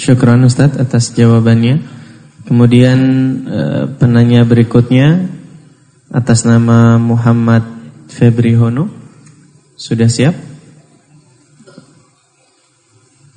Syukran 0.00 0.40
Ustadz 0.48 0.80
atas 0.80 1.12
jawabannya. 1.12 1.84
Kemudian 2.48 2.98
eh, 3.44 3.84
penanya 4.00 4.48
berikutnya 4.48 5.28
atas 6.08 6.48
nama 6.48 6.96
Muhammad 6.96 7.68
Febri 8.08 8.56
Hono. 8.56 8.88
Sudah 9.76 10.08
siap? 10.08 10.32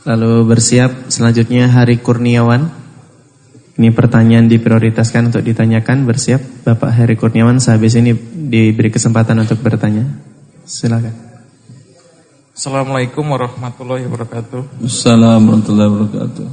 Lalu 0.08 0.48
bersiap 0.48 1.12
selanjutnya 1.12 1.68
Hari 1.68 2.00
Kurniawan. 2.00 2.72
Ini 3.76 3.90
pertanyaan 3.92 4.48
diprioritaskan 4.48 5.36
untuk 5.36 5.44
ditanyakan. 5.44 6.08
Bersiap 6.08 6.64
Bapak 6.64 6.96
Hari 6.96 7.20
Kurniawan. 7.20 7.60
Sehabis 7.60 8.00
ini 8.00 8.16
diberi 8.48 8.88
kesempatan 8.88 9.36
untuk 9.44 9.60
bertanya. 9.60 10.08
Silakan. 10.64 11.33
Assalamualaikum 12.64 13.28
warahmatullahi 13.28 14.08
wabarakatuh. 14.08 14.88
Assalamualaikum 14.88 15.68
warahmatullahi 15.68 15.90
wabarakatuh. 15.92 16.48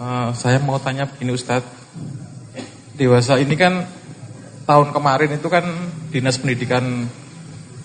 Uh, 0.00 0.28
saya 0.32 0.56
mau 0.64 0.80
tanya 0.80 1.04
begini 1.04 1.36
Ustadz. 1.36 1.68
Dewasa 2.96 3.36
ini 3.36 3.52
kan 3.52 3.84
tahun 4.64 4.96
kemarin 4.96 5.36
itu 5.36 5.44
kan 5.52 5.68
Dinas 6.08 6.40
Pendidikan 6.40 7.04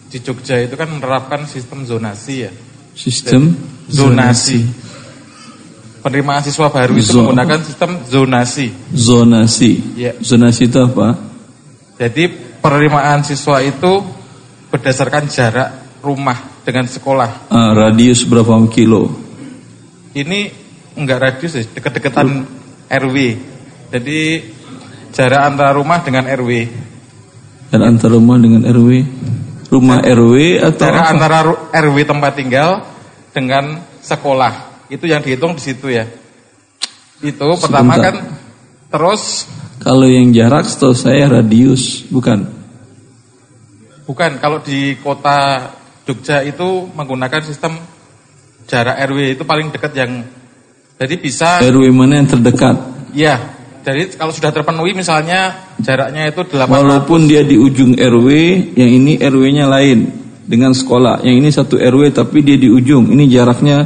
di 0.07 0.17
Jogja 0.23 0.63
itu 0.63 0.79
kan 0.79 0.87
menerapkan 0.87 1.43
sistem 1.43 1.83
zonasi 1.83 2.47
ya. 2.47 2.55
Sistem 2.95 3.51
zonasi. 3.91 4.63
Penerimaan 6.07 6.39
siswa 6.39 6.71
baru 6.71 6.95
itu 6.95 7.19
Zon. 7.19 7.35
menggunakan 7.35 7.59
sistem 7.67 7.99
zonasi. 8.07 8.71
Zonasi. 8.95 9.71
Ya. 9.99 10.15
Zonasi 10.23 10.71
itu 10.71 10.79
apa? 10.79 11.19
Jadi 11.99 12.31
penerimaan 12.63 13.27
siswa 13.27 13.59
itu 13.59 14.07
berdasarkan 14.71 15.27
jarak 15.27 15.99
rumah 15.99 16.54
dengan 16.65 16.89
sekolah. 16.89 17.53
Uh, 17.53 17.71
radius 17.77 18.25
berapa 18.25 18.57
kilo? 18.73 19.13
Ini 20.17 20.49
enggak 20.97 21.19
radius 21.21 21.61
sih, 21.61 21.65
dekat-dekatan 21.69 22.43
RW. 22.89 23.17
Jadi 23.93 24.19
jarak 25.13 25.41
antara 25.45 25.77
rumah 25.77 26.01
dengan 26.01 26.25
RW. 26.25 26.51
Dan 27.69 27.81
antara 27.85 28.17
rumah 28.17 28.41
dengan 28.41 28.65
RW? 28.65 28.89
Rumah 29.69 30.01
RW 30.01 30.33
atau 30.61 30.85
jarak 30.89 31.03
apa? 31.05 31.13
antara 31.13 31.37
RW 31.69 31.97
tempat 32.03 32.31
tinggal 32.33 32.69
dengan 33.29 33.85
sekolah. 34.01 34.87
Itu 34.89 35.05
yang 35.05 35.21
dihitung 35.21 35.53
di 35.53 35.61
situ 35.61 35.93
ya. 35.93 36.09
Itu 37.21 37.55
Sebentar. 37.55 37.61
pertama 37.61 37.93
kan 38.01 38.15
terus 38.85 39.49
kalau 39.81 40.07
yang 40.07 40.31
jarak 40.31 40.65
setahu 40.65 40.95
saya 40.95 41.27
radius, 41.27 42.07
bukan? 42.07 42.47
Bukan, 44.07 44.37
kalau 44.39 44.61
di 44.63 44.95
kota 45.01 45.69
Jogja 46.05 46.45
itu 46.45 46.85
menggunakan 46.93 47.41
sistem 47.41 47.81
jarak 48.69 48.97
RW 49.09 49.37
itu 49.37 49.43
paling 49.45 49.73
dekat 49.73 49.93
yang 49.97 50.21
jadi 50.95 51.15
bisa 51.19 51.59
RW 51.59 51.91
mana 51.91 52.23
yang 52.23 52.29
terdekat? 52.29 52.75
Iya. 53.11 53.35
Jadi 53.85 54.17
kalau 54.17 54.33
sudah 54.33 54.49
terpenuhi 54.49 54.97
misalnya 54.97 55.69
jaraknya 55.77 56.33
itu 56.33 56.41
800 56.41 56.65
Walaupun 56.73 57.29
dia 57.29 57.45
di 57.45 57.53
ujung 57.53 57.93
RW, 57.93 58.29
yang 58.73 58.89
ini 58.89 59.21
RW-nya 59.21 59.69
lain 59.69 60.09
dengan 60.41 60.73
sekolah. 60.73 61.21
Yang 61.21 61.35
ini 61.37 61.49
satu 61.53 61.75
RW 61.77 62.09
tapi 62.09 62.41
dia 62.41 62.57
di 62.57 62.65
ujung. 62.65 63.13
Ini 63.13 63.29
jaraknya 63.29 63.85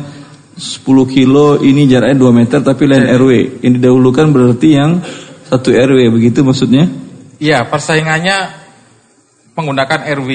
10 0.55 0.85
kilo, 1.11 1.59
ini 1.59 1.83
jaraknya 1.83 2.15
2 2.15 2.31
meter 2.31 2.59
tapi 2.63 2.87
lain 2.87 3.11
Jadi, 3.11 3.15
RW. 3.19 3.31
Ini 3.59 3.75
dahulukan 3.75 4.31
berarti 4.31 4.67
yang 4.71 5.03
satu 5.51 5.67
RW, 5.75 6.15
begitu 6.15 6.47
maksudnya? 6.47 6.87
Iya, 7.39 7.67
persaingannya 7.67 8.55
menggunakan 9.59 9.99
RW. 10.15 10.29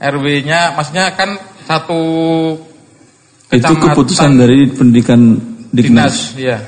RW-nya 0.00 0.74
maksudnya 0.74 1.12
kan 1.12 1.36
satu 1.68 2.00
itu 3.52 3.72
keputusan 3.76 4.40
dari 4.40 4.70
pendidikan 4.72 5.36
Dignas. 5.70 6.34
Dinas, 6.34 6.40
ya. 6.40 6.58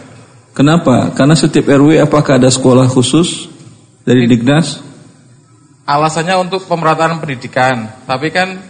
Kenapa? 0.52 1.10
Karena 1.16 1.32
setiap 1.32 1.64
RW 1.64 2.04
apakah 2.04 2.36
ada 2.36 2.52
sekolah 2.52 2.86
khusus 2.86 3.48
dari 4.04 4.28
Dignas? 4.28 4.84
Alasannya 5.88 6.38
untuk 6.38 6.68
pemerataan 6.68 7.18
pendidikan, 7.18 8.04
tapi 8.06 8.30
kan 8.30 8.60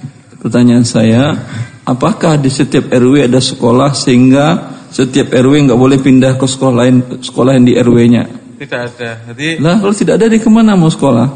pertanyaan 0.41 0.87
saya, 0.87 1.37
apakah 1.85 2.41
di 2.41 2.49
setiap 2.49 2.89
RW 2.89 3.29
ada 3.29 3.43
sekolah 3.43 3.93
sehingga 3.93 4.73
setiap 4.89 5.35
RW 5.35 5.69
nggak 5.69 5.81
boleh 5.81 5.99
pindah 6.01 6.39
ke 6.41 6.47
sekolah 6.49 6.75
lain 6.87 6.97
sekolah 7.21 7.59
yang 7.59 7.67
di 7.67 7.75
RW-nya? 7.77 8.23
Tidak 8.63 8.81
ada. 8.81 9.11
Jadi 9.33 9.59
Lah 9.59 9.83
kalau 9.83 9.93
tidak 9.93 10.23
ada 10.23 10.27
di 10.31 10.39
ke 10.39 10.49
mana 10.49 10.79
mau 10.79 10.89
sekolah? 10.89 11.29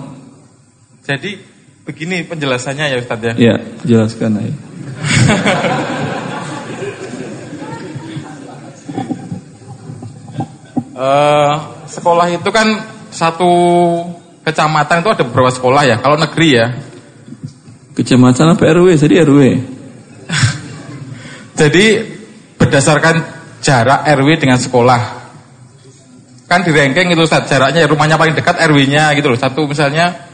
Jadi 1.03 1.46
Begini 1.87 2.27
penjelasannya 2.27 2.91
ya 2.91 2.99
Ustaz 2.99 3.23
ya. 3.23 3.39
Ya, 3.39 3.63
jelaskan 3.87 4.43
aja. 4.43 4.51
uh, 10.99 11.55
sekolah 11.87 12.27
itu 12.35 12.51
kan 12.51 12.83
satu 13.15 13.47
kecamatan 14.43 15.07
itu 15.07 15.15
ada 15.15 15.23
beberapa 15.23 15.55
sekolah 15.55 15.87
ya. 15.87 16.03
Kalau 16.03 16.19
negeri 16.19 16.59
ya. 16.59 16.75
Kecamatan 17.95 18.59
apa 18.59 18.67
RW? 18.67 18.99
Jadi 18.99 19.23
RW. 19.23 19.41
Jadi 21.63 22.03
berdasarkan 22.59 23.15
jarak 23.63 24.11
RW 24.11 24.43
dengan 24.43 24.59
sekolah. 24.59 25.23
Kan 26.51 26.67
di 26.67 26.75
ranking 26.75 27.15
itu 27.15 27.23
Ustaz, 27.23 27.47
jaraknya 27.47 27.87
rumahnya 27.87 28.19
paling 28.19 28.35
dekat 28.35 28.59
RW-nya 28.59 29.15
gitu 29.15 29.31
loh. 29.31 29.39
Satu 29.39 29.71
misalnya 29.71 30.25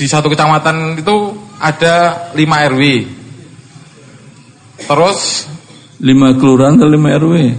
di 0.00 0.08
satu 0.08 0.32
kecamatan 0.32 0.96
itu 0.96 1.36
ada 1.60 2.32
5 2.32 2.72
RW. 2.72 3.04
Terus 4.88 5.44
5 6.00 6.40
kelurahan 6.40 6.80
atau 6.80 6.88
5 6.88 7.20
RW? 7.20 7.52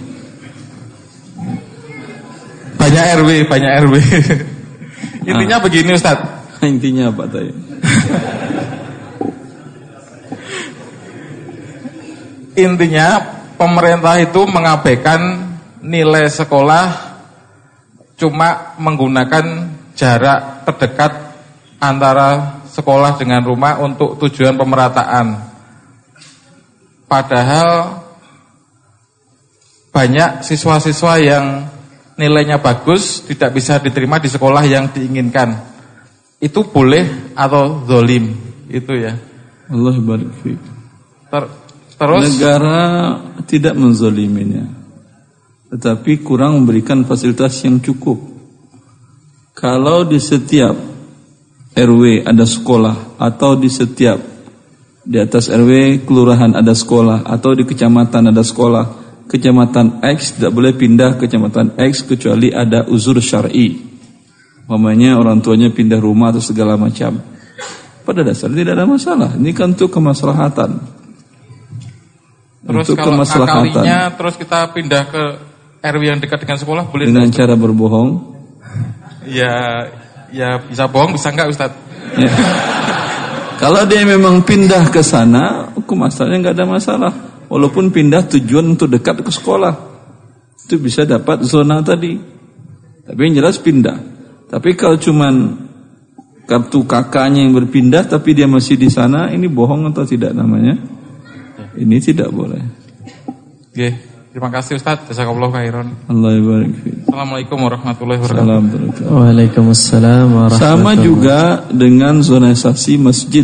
Banyak 2.82 3.06
RW, 3.22 3.46
banyak 3.46 3.72
RW. 3.86 3.96
Intinya 5.30 5.62
ah. 5.62 5.64
begini 5.70 5.94
Ustaz. 5.94 6.18
Intinya 6.66 7.14
apa 7.14 7.30
tadi? 7.30 7.54
Intinya 12.66 13.22
pemerintah 13.54 14.18
itu 14.18 14.42
mengabaikan 14.50 15.46
nilai 15.86 16.26
sekolah 16.26 17.14
cuma 18.18 18.74
menggunakan 18.82 19.70
jarak 19.94 20.66
terdekat 20.66 21.31
antara 21.82 22.62
sekolah 22.70 23.18
dengan 23.18 23.42
rumah 23.42 23.82
untuk 23.82 24.22
tujuan 24.22 24.54
pemerataan. 24.54 25.50
Padahal 27.10 28.00
banyak 29.92 30.46
siswa-siswa 30.46 31.14
yang 31.20 31.68
nilainya 32.16 32.62
bagus 32.62 33.26
tidak 33.28 33.58
bisa 33.58 33.82
diterima 33.82 34.22
di 34.22 34.30
sekolah 34.30 34.64
yang 34.64 34.94
diinginkan. 34.94 35.58
Itu 36.40 36.70
boleh 36.70 37.34
atau 37.34 37.84
zolim 37.90 38.32
itu 38.70 38.94
ya. 38.96 39.18
Allah 39.68 39.96
barik 40.00 40.32
Ter 41.32 41.44
terus 41.98 42.24
negara 42.24 42.80
tidak 43.50 43.76
menzoliminya. 43.76 44.70
Tetapi 45.72 46.24
kurang 46.24 46.62
memberikan 46.62 47.04
fasilitas 47.08 47.56
yang 47.64 47.80
cukup. 47.80 48.20
Kalau 49.56 50.04
di 50.04 50.20
setiap 50.20 50.91
RW 51.72 52.28
ada 52.28 52.44
sekolah 52.44 53.16
atau 53.16 53.56
di 53.56 53.72
setiap 53.72 54.20
di 55.02 55.18
atas 55.18 55.50
RW 55.50 56.04
kelurahan 56.06 56.54
ada 56.54 56.78
sekolah 56.78 57.26
atau 57.26 57.58
di 57.58 57.64
kecamatan 57.66 58.30
ada 58.30 58.44
sekolah. 58.46 59.02
Kecamatan 59.32 60.04
X 60.04 60.36
tidak 60.36 60.52
boleh 60.52 60.76
pindah 60.76 61.16
ke 61.16 61.24
kecamatan 61.24 61.80
X 61.80 62.04
kecuali 62.04 62.52
ada 62.52 62.84
uzur 62.84 63.16
syar'i. 63.24 63.80
Mamanya 64.68 65.16
orang 65.16 65.40
tuanya 65.40 65.72
pindah 65.72 66.04
rumah 66.04 66.36
atau 66.36 66.44
segala 66.44 66.76
macam. 66.76 67.16
Pada 68.04 68.28
dasarnya 68.28 68.68
tidak 68.68 68.76
ada 68.76 68.88
masalah. 68.92 69.32
Ini 69.40 69.52
kan 69.56 69.72
untuk 69.72 69.88
kemaslahatan. 69.88 70.84
Terus 72.62 72.86
untuk 72.92 73.00
kalau 73.00 73.16
kemaslahatan. 73.16 73.84
terus 74.20 74.36
kita 74.36 74.68
pindah 74.76 75.04
ke 75.08 75.24
RW 75.80 76.04
yang 76.04 76.20
dekat 76.20 76.44
dengan 76.44 76.60
sekolah 76.60 76.84
boleh 76.92 77.08
dengan 77.08 77.32
cara 77.32 77.56
berbohong. 77.56 78.10
Ya 79.32 79.88
Ya 80.32 80.64
bisa 80.64 80.88
bohong, 80.88 81.16
bisa 81.20 81.32
enggak 81.32 81.52
Ustaz? 81.52 81.72
Ya. 82.16 82.32
Kalau 83.62 83.86
dia 83.86 84.02
memang 84.08 84.42
pindah 84.42 84.90
ke 84.90 85.06
sana, 85.06 85.70
hukum 85.78 86.08
asalnya 86.08 86.42
enggak 86.42 86.56
ada 86.58 86.66
masalah. 86.66 87.14
Walaupun 87.52 87.92
pindah 87.92 88.26
tujuan 88.32 88.74
untuk 88.74 88.88
dekat 88.88 89.22
ke 89.22 89.32
sekolah. 89.32 89.76
Itu 90.66 90.80
bisa 90.80 91.04
dapat 91.04 91.44
zona 91.44 91.84
tadi. 91.84 92.16
Tapi 93.04 93.20
yang 93.20 93.44
jelas 93.44 93.60
pindah. 93.60 93.98
Tapi 94.48 94.74
kalau 94.80 94.96
cuman 94.96 95.68
kartu 96.48 96.84
kakaknya 96.88 97.44
yang 97.48 97.56
berpindah 97.56 98.08
tapi 98.08 98.36
dia 98.36 98.48
masih 98.48 98.80
di 98.80 98.88
sana, 98.88 99.32
ini 99.32 99.52
bohong 99.52 99.92
atau 99.92 100.08
tidak 100.08 100.32
namanya? 100.32 100.80
Ini 101.76 101.98
tidak 102.00 102.32
boleh. 102.32 102.64
Oke. 103.72 103.76
Okay. 103.76 104.11
Terima 104.32 104.48
kasih 104.48 104.80
Ustaz. 104.80 105.12
Jazakallahu 105.12 105.52
khairan. 105.52 105.92
Allah 106.08 106.40
barik 106.40 107.04
Assalamualaikum 107.04 107.68
warahmatullahi 107.68 108.20
wabarakatuh. 108.24 109.04
Waalaikumsalam 109.12 110.28
warahmatullahi 110.32 110.72
Sama 110.72 110.92
juga 110.96 111.68
dengan 111.68 112.24
zonasi 112.24 112.96
masjid. 112.96 113.44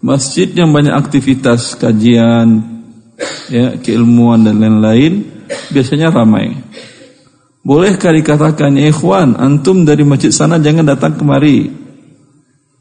Masjid 0.00 0.48
yang 0.48 0.72
banyak 0.72 0.96
aktivitas 0.96 1.76
kajian, 1.76 2.64
ya, 3.52 3.76
keilmuan 3.84 4.40
dan 4.40 4.56
lain-lain, 4.56 5.28
biasanya 5.68 6.08
ramai. 6.08 6.56
Bolehkah 7.60 8.16
dikatakan 8.16 8.72
ya 8.80 8.88
ikhwan, 8.88 9.36
antum 9.36 9.84
dari 9.84 10.00
masjid 10.00 10.32
sana 10.32 10.56
jangan 10.56 10.96
datang 10.96 11.20
kemari. 11.20 11.68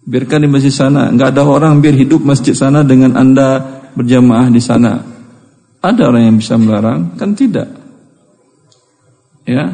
Biarkan 0.07 0.47
di 0.47 0.50
masjid 0.56 0.71
sana, 0.71 1.12
nggak 1.12 1.35
ada 1.35 1.44
orang 1.44 1.83
biar 1.83 2.00
hidup 2.00 2.24
masjid 2.24 2.56
sana 2.56 2.88
dengan 2.88 3.19
anda 3.19 3.83
berjamaah 3.92 4.47
di 4.47 4.63
sana. 4.63 5.08
Ada 5.80 6.02
orang 6.12 6.24
yang 6.28 6.38
bisa 6.38 6.60
melarang? 6.60 7.16
Kan 7.16 7.36
tidak. 7.36 7.68
Ya, 9.48 9.72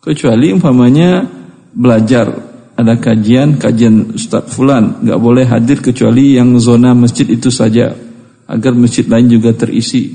kecuali 0.00 0.50
umpamanya 0.50 1.22
belajar 1.72 2.26
ada 2.72 2.98
kajian 2.98 3.60
kajian 3.60 4.16
Ustaz 4.16 4.48
Fulan 4.50 5.04
nggak 5.04 5.20
boleh 5.20 5.44
hadir 5.46 5.78
kecuali 5.78 6.34
yang 6.34 6.56
zona 6.58 6.96
masjid 6.96 7.28
itu 7.28 7.52
saja 7.52 7.94
agar 8.48 8.72
masjid 8.74 9.06
lain 9.06 9.30
juga 9.30 9.54
terisi 9.54 10.10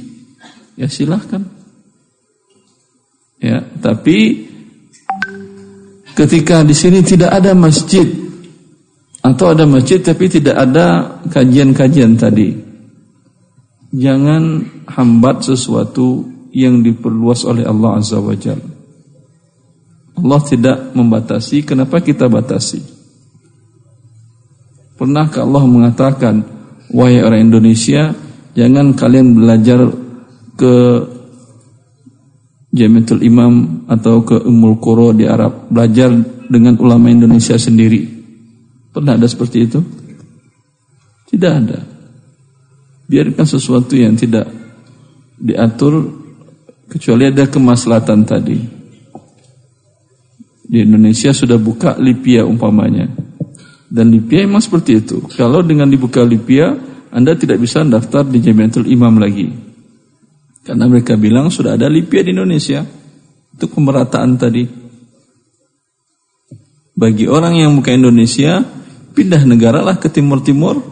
ya 0.76 0.90
silahkan 0.92 1.58
Ya, 3.38 3.62
tapi 3.62 4.50
ketika 6.18 6.66
di 6.66 6.74
sini 6.74 7.06
tidak 7.06 7.38
ada 7.38 7.54
masjid 7.54 8.06
atau 9.22 9.54
ada 9.54 9.70
masjid 9.70 10.02
tapi 10.02 10.26
tidak 10.26 10.58
ada 10.58 11.18
kajian-kajian 11.30 12.18
tadi. 12.18 12.67
Jangan 13.96 14.68
hambat 14.88 15.48
sesuatu 15.48 16.28
yang 16.52 16.84
diperluas 16.84 17.48
oleh 17.48 17.64
Allah 17.64 18.02
Azza 18.02 18.20
wa 18.20 18.36
Jalla. 18.36 18.76
Allah 20.18 20.42
tidak 20.42 20.78
membatasi, 20.98 21.62
kenapa 21.62 22.02
kita 22.02 22.26
batasi? 22.26 22.82
Pernahkah 24.98 25.46
Allah 25.46 25.64
mengatakan, 25.70 26.36
wahai 26.90 27.22
orang 27.22 27.54
Indonesia, 27.54 28.18
jangan 28.58 28.98
kalian 28.98 29.38
belajar 29.38 29.86
ke 30.58 30.76
Jamiatul 32.74 33.22
Imam 33.22 33.86
atau 33.86 34.26
ke 34.26 34.42
Ummul 34.42 34.82
Qura 34.82 35.14
di 35.14 35.30
Arab 35.30 35.70
belajar 35.70 36.12
dengan 36.50 36.76
ulama 36.82 37.14
Indonesia 37.14 37.56
sendiri. 37.56 38.04
Pernah 38.90 39.16
ada 39.16 39.30
seperti 39.30 39.58
itu? 39.70 39.80
Tidak 41.30 41.52
ada. 41.54 41.97
Biarkan 43.08 43.48
sesuatu 43.48 43.96
yang 43.96 44.20
tidak 44.20 44.52
diatur 45.40 46.12
kecuali 46.92 47.32
ada 47.32 47.48
kemaslahatan 47.48 48.20
tadi. 48.28 48.58
Di 50.68 50.84
Indonesia 50.84 51.32
sudah 51.32 51.56
buka 51.56 51.96
Lipia 51.96 52.44
umpamanya. 52.44 53.08
Dan 53.88 54.12
Lipia 54.12 54.44
memang 54.44 54.60
seperti 54.60 55.00
itu. 55.00 55.24
Kalau 55.32 55.64
dengan 55.64 55.88
dibuka 55.88 56.20
Lipia, 56.28 56.76
Anda 57.08 57.40
tidak 57.40 57.64
bisa 57.64 57.88
daftar 57.88 58.28
di 58.28 58.44
Jamiatul 58.44 58.92
Imam 58.92 59.16
lagi. 59.16 59.48
Karena 60.68 60.84
mereka 60.92 61.16
bilang 61.16 61.48
sudah 61.48 61.80
ada 61.80 61.88
Libya 61.88 62.20
di 62.20 62.36
Indonesia 62.36 62.84
untuk 63.56 63.72
pemerataan 63.72 64.36
tadi. 64.36 64.68
Bagi 66.98 67.24
orang 67.32 67.56
yang 67.56 67.72
bukan 67.80 68.04
Indonesia, 68.04 68.60
pindah 69.16 69.48
negara 69.48 69.80
lah 69.80 69.96
ke 69.96 70.12
timur-timur, 70.12 70.84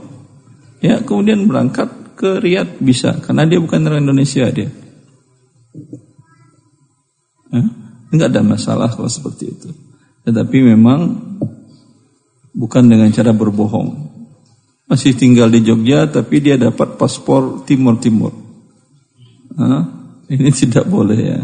ya 0.80 1.04
kemudian 1.04 1.44
berangkat 1.44 1.92
ke 2.16 2.40
Riyadh 2.40 2.80
bisa, 2.80 3.20
karena 3.20 3.44
dia 3.44 3.60
bukan 3.60 3.84
orang 3.86 4.04
Indonesia 4.08 4.48
dia. 4.50 4.72
Enggak 8.16 8.32
ada 8.32 8.48
masalah 8.48 8.88
kalau 8.88 9.12
seperti 9.12 9.52
itu. 9.52 9.70
Tetapi 10.24 10.58
memang 10.64 11.20
bukan 12.56 12.84
dengan 12.88 13.12
cara 13.12 13.36
berbohong. 13.36 14.16
Masih 14.88 15.18
tinggal 15.20 15.52
di 15.52 15.60
Jogja 15.60 16.08
tapi 16.08 16.40
dia 16.40 16.56
dapat 16.56 16.96
paspor 16.96 17.68
timur-timur. 17.68 18.32
Ini 20.32 20.50
tidak 20.64 20.88
boleh 20.88 21.20
ya. 21.20 21.40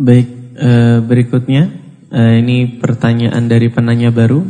Baik, 0.00 0.28
e, 0.56 0.70
berikutnya 1.04 1.62
e, 2.08 2.20
ini 2.40 2.80
pertanyaan 2.80 3.44
dari 3.52 3.68
penanya 3.68 4.08
baru 4.08 4.40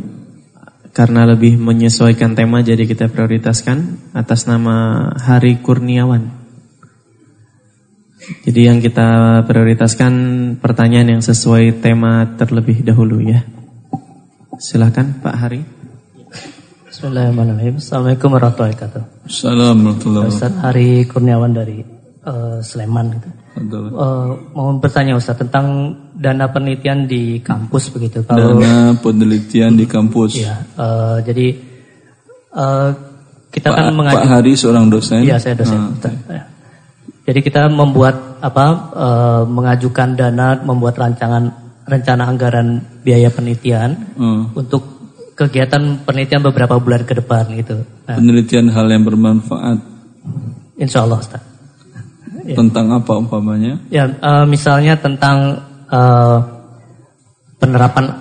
karena 0.91 1.23
lebih 1.23 1.55
menyesuaikan 1.55 2.35
tema 2.35 2.59
jadi 2.59 2.83
kita 2.83 3.07
prioritaskan 3.07 4.11
atas 4.11 4.47
nama 4.47 5.07
Hari 5.15 5.63
Kurniawan. 5.63 6.43
Jadi 8.45 8.61
yang 8.69 8.79
kita 8.79 9.41
prioritaskan 9.49 10.13
pertanyaan 10.61 11.17
yang 11.17 11.23
sesuai 11.25 11.81
tema 11.81 12.37
terlebih 12.37 12.85
dahulu 12.85 13.17
ya. 13.23 13.41
Silakan 14.61 15.19
Pak 15.25 15.35
Hari. 15.35 15.61
Bismillahirrahmanirrahim. 16.85 17.81
Assalamualaikum 17.81 18.29
warahmatullahi 18.29 18.73
wabarakatuh. 18.77 19.03
Assalamualaikum 19.25 20.27
Ustaz 20.27 20.53
Hari 20.53 21.09
Kurniawan 21.09 21.55
dari 21.55 21.81
uh, 22.27 22.61
Sleman 22.61 23.17
gitu. 23.17 23.40
Uh, 23.51 24.31
mau 24.55 24.71
bertanya 24.79 25.19
Ustaz 25.19 25.35
tentang 25.35 25.91
dana 26.15 26.47
penelitian 26.47 27.03
di 27.03 27.43
kampus 27.43 27.91
begitu. 27.91 28.23
Kalau 28.23 28.57
dana 28.57 28.95
penelitian 28.95 29.75
di 29.75 29.83
kampus. 29.83 30.39
Iya. 30.39 30.55
Uh, 30.79 31.17
jadi 31.19 31.59
uh, 32.55 32.89
kita 33.51 33.67
Pak, 33.69 33.75
kan 33.75 33.85
mengajukan. 33.91 34.23
Pak 34.23 34.31
Hari 34.31 34.51
seorang 34.55 34.87
dosen. 34.87 35.27
Iya 35.27 35.35
saya 35.35 35.59
dosen. 35.59 35.77
Ah, 35.77 35.91
okay. 35.91 36.41
Jadi 37.27 37.39
kita 37.43 37.67
membuat 37.67 38.39
apa? 38.39 38.65
Uh, 38.95 39.43
mengajukan 39.51 40.15
dana, 40.15 40.55
membuat 40.63 40.95
rancangan 40.95 41.51
rencana 41.83 42.23
anggaran 42.31 42.79
biaya 43.03 43.27
penelitian 43.27 44.15
hmm. 44.15 44.55
untuk 44.55 44.83
kegiatan 45.35 46.07
penelitian 46.07 46.39
beberapa 46.39 46.79
bulan 46.79 47.03
ke 47.03 47.19
depan 47.19 47.51
gitu. 47.59 47.83
Nah. 48.07 48.15
Penelitian 48.15 48.71
hal 48.71 48.87
yang 48.87 49.03
bermanfaat. 49.03 49.77
Insya 50.79 51.03
Allah 51.03 51.19
Ustaz. 51.19 51.50
Ya. 52.41 52.57
Tentang 52.57 52.89
apa 52.89 53.13
umpamanya? 53.21 53.77
Ya, 53.93 54.09
uh, 54.09 54.49
misalnya 54.49 54.97
tentang 54.97 55.61
uh, 55.93 56.37
penerapan, 57.61 58.17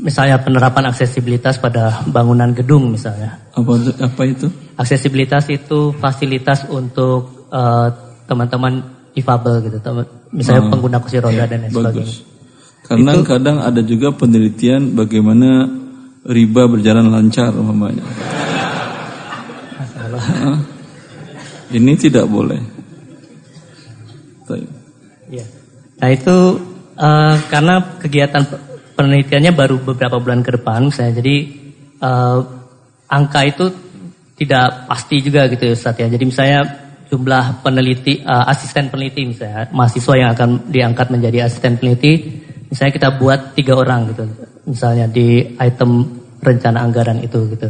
misalnya 0.00 0.40
penerapan 0.40 0.88
aksesibilitas 0.88 1.60
pada 1.60 2.00
bangunan 2.08 2.56
gedung 2.56 2.88
misalnya. 2.88 3.44
Apa 3.52 3.76
apa 4.00 4.22
itu? 4.24 4.48
Aksesibilitas 4.80 5.52
itu 5.52 5.92
fasilitas 6.00 6.64
untuk 6.72 7.48
uh, 7.52 7.92
teman-teman 8.24 8.80
difabel 9.12 9.60
gitu, 9.66 9.76
misalnya 10.30 10.62
oh, 10.64 10.70
pengguna 10.70 10.96
kursi 11.02 11.18
roda 11.18 11.44
dan 11.44 11.66
lain 11.66 11.72
sebagainya. 11.74 12.16
Karena 12.88 13.10
itu, 13.12 13.20
kadang 13.26 13.56
ada 13.60 13.80
juga 13.84 14.14
penelitian 14.14 14.96
bagaimana 14.96 15.68
riba 16.24 16.62
berjalan 16.70 17.12
lancar 17.12 17.52
umpamanya. 17.52 18.06
Ini 21.68 21.92
tidak 22.00 22.24
boleh. 22.32 22.77
Nah 25.98 26.08
itu 26.10 26.36
uh, 26.98 27.34
karena 27.50 27.98
kegiatan 27.98 28.42
penelitiannya 28.94 29.52
baru 29.54 29.82
beberapa 29.82 30.18
bulan 30.18 30.42
ke 30.42 30.58
depan, 30.58 30.90
saya 30.90 31.14
jadi 31.14 31.36
uh, 32.02 32.38
angka 33.10 33.40
itu 33.46 33.64
tidak 34.38 34.86
pasti 34.86 35.18
juga 35.22 35.50
gitu 35.50 35.74
Ustaz 35.74 35.98
ya. 35.98 36.06
Jadi 36.06 36.24
misalnya 36.26 36.60
jumlah 37.10 37.64
peneliti, 37.66 38.22
uh, 38.22 38.46
asisten 38.46 38.90
peneliti 38.90 39.26
misalnya, 39.26 39.70
mahasiswa 39.74 40.14
yang 40.14 40.30
akan 40.34 40.70
diangkat 40.70 41.06
menjadi 41.10 41.50
asisten 41.50 41.80
peneliti, 41.80 42.42
misalnya 42.70 42.92
kita 42.94 43.08
buat 43.18 43.58
tiga 43.58 43.74
orang 43.74 44.12
gitu 44.14 44.24
misalnya 44.68 45.08
di 45.08 45.56
item 45.56 46.04
rencana 46.44 46.84
anggaran 46.84 47.18
itu 47.24 47.48
gitu. 47.56 47.68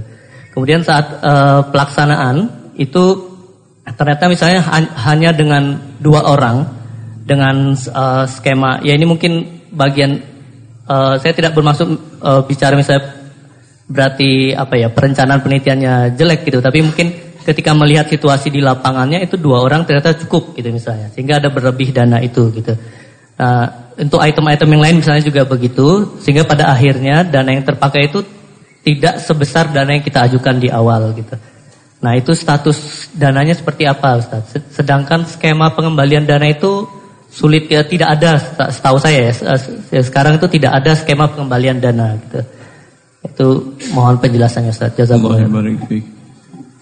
Kemudian 0.53 0.83
saat 0.83 1.23
uh, 1.23 1.63
pelaksanaan 1.71 2.51
itu 2.75 3.31
ternyata 3.95 4.27
misalnya 4.29 4.61
hanya 5.07 5.31
dengan 5.33 5.79
dua 6.03 6.27
orang 6.27 6.67
dengan 7.29 7.77
uh, 7.77 8.25
skema 8.25 8.81
ya 8.81 8.97
ini 8.97 9.05
mungkin 9.05 9.61
bagian 9.69 10.17
uh, 10.89 11.21
saya 11.21 11.37
tidak 11.37 11.53
bermaksud 11.53 11.89
uh, 12.25 12.41
bicara 12.49 12.73
misalnya 12.73 13.13
berarti 13.85 14.57
apa 14.57 14.81
ya 14.81 14.89
perencanaan 14.89 15.45
penelitiannya 15.45 16.17
jelek 16.17 16.49
gitu 16.49 16.65
tapi 16.65 16.81
mungkin 16.81 17.13
ketika 17.45 17.77
melihat 17.77 18.09
situasi 18.09 18.49
di 18.49 18.65
lapangannya 18.65 19.25
itu 19.25 19.37
dua 19.37 19.61
orang 19.61 19.85
ternyata 19.85 20.17
cukup 20.25 20.57
gitu 20.57 20.73
misalnya 20.73 21.13
sehingga 21.13 21.37
ada 21.37 21.53
berlebih 21.53 21.93
dana 21.93 22.21
itu 22.25 22.49
gitu. 22.53 22.77
Nah, 23.39 23.95
untuk 23.95 24.19
item-item 24.19 24.69
yang 24.75 24.83
lain 24.83 24.97
misalnya 24.99 25.23
juga 25.23 25.47
begitu, 25.47 26.19
sehingga 26.19 26.43
pada 26.43 26.75
akhirnya 26.75 27.23
dana 27.23 27.55
yang 27.55 27.63
terpakai 27.63 28.11
itu 28.11 28.27
tidak 28.83 29.23
sebesar 29.23 29.71
dana 29.71 29.95
yang 29.95 30.03
kita 30.03 30.27
ajukan 30.27 30.59
di 30.59 30.69
awal 30.71 31.15
gitu. 31.15 31.39
Nah 31.99 32.15
itu 32.15 32.35
status 32.35 33.11
dananya 33.15 33.55
seperti 33.55 33.87
apa 33.87 34.19
Ustaz? 34.19 34.55
Sedangkan 34.71 35.27
skema 35.27 35.75
pengembalian 35.75 36.27
dana 36.27 36.47
itu 36.47 36.87
sulit 37.29 37.69
ya 37.69 37.85
tidak 37.85 38.19
ada 38.19 38.41
setahu 38.73 38.97
saya 38.97 39.29
ya, 39.29 40.03
sekarang 40.03 40.41
itu 40.41 40.49
tidak 40.49 40.81
ada 40.81 40.97
skema 40.97 41.29
pengembalian 41.29 41.79
dana 41.79 42.17
gitu. 42.17 42.41
Itu 43.25 43.47
mohon 43.93 44.17
penjelasannya 44.19 44.73
Ustaz. 44.73 44.97
Jazakallah. 44.97 45.45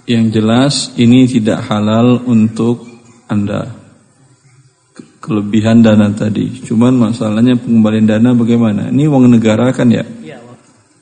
Yang 0.06 0.24
jelas 0.30 0.74
ini 0.94 1.26
tidak 1.26 1.66
halal 1.66 2.22
untuk 2.30 2.86
Anda 3.26 3.74
kelebihan 5.18 5.82
dana 5.82 6.06
tadi. 6.14 6.62
Cuman 6.62 6.94
masalahnya 6.94 7.58
pengembalian 7.58 8.06
dana 8.06 8.30
bagaimana? 8.30 8.94
Ini 8.94 9.10
uang 9.10 9.26
negara 9.26 9.74
kan 9.74 9.90
ya? 9.90 10.06
Iya, 10.22 10.38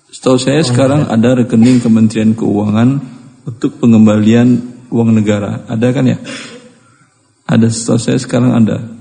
Setahu 0.08 0.40
saya 0.40 0.64
sekarang 0.64 1.12
ada 1.12 1.36
rekening 1.36 1.84
Kementerian 1.84 2.32
Keuangan 2.32 2.96
untuk 3.44 3.76
pengembalian 3.76 4.56
uang 4.88 5.12
negara. 5.12 5.68
Ada 5.68 5.92
kan 5.92 6.04
ya? 6.08 6.16
Ada 7.44 7.68
setahu 7.68 8.00
saya 8.00 8.16
sekarang 8.16 8.56
ada. 8.56 8.93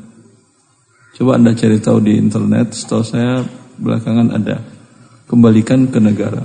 Coba 1.13 1.37
Anda 1.37 1.53
cari 1.53 1.77
tahu 1.77 2.01
di 2.01 2.17
internet, 2.17 2.73
setahu 2.73 3.05
saya 3.05 3.45
belakangan 3.77 4.33
ada. 4.33 4.57
Kembalikan 5.29 5.85
ke 5.89 6.01
negara. 6.01 6.41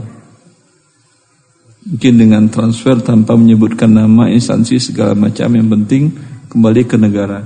Mungkin 1.89 2.15
dengan 2.21 2.53
transfer 2.53 3.01
tanpa 3.01 3.33
menyebutkan 3.33 3.89
nama 3.89 4.29
instansi 4.29 4.77
segala 4.77 5.17
macam 5.17 5.49
yang 5.57 5.69
penting 5.73 6.13
kembali 6.53 6.83
ke 6.85 6.97
negara. 7.01 7.41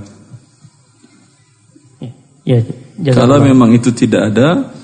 Ya, 2.43 2.59
Kalau 3.15 3.39
memang 3.39 3.71
itu 3.71 3.95
tidak 3.95 4.35
ada, 4.35 4.75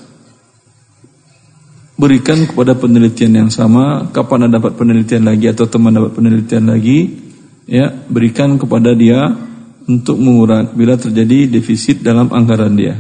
berikan 2.00 2.48
kepada 2.48 2.72
penelitian 2.80 3.36
yang 3.36 3.52
sama. 3.52 4.08
Kapan 4.16 4.48
Anda 4.48 4.64
dapat 4.64 4.80
penelitian 4.80 5.28
lagi 5.28 5.52
atau 5.52 5.68
teman 5.68 5.92
dapat 5.92 6.16
penelitian 6.16 6.72
lagi, 6.72 7.20
ya 7.68 7.92
berikan 8.08 8.56
kepada 8.56 8.96
dia 8.96 9.49
untuk 9.90 10.22
mengurangi 10.22 10.70
bila 10.78 10.94
terjadi 10.96 11.50
defisit 11.50 12.06
dalam 12.06 12.30
anggaran 12.30 12.78
dia. 12.78 12.94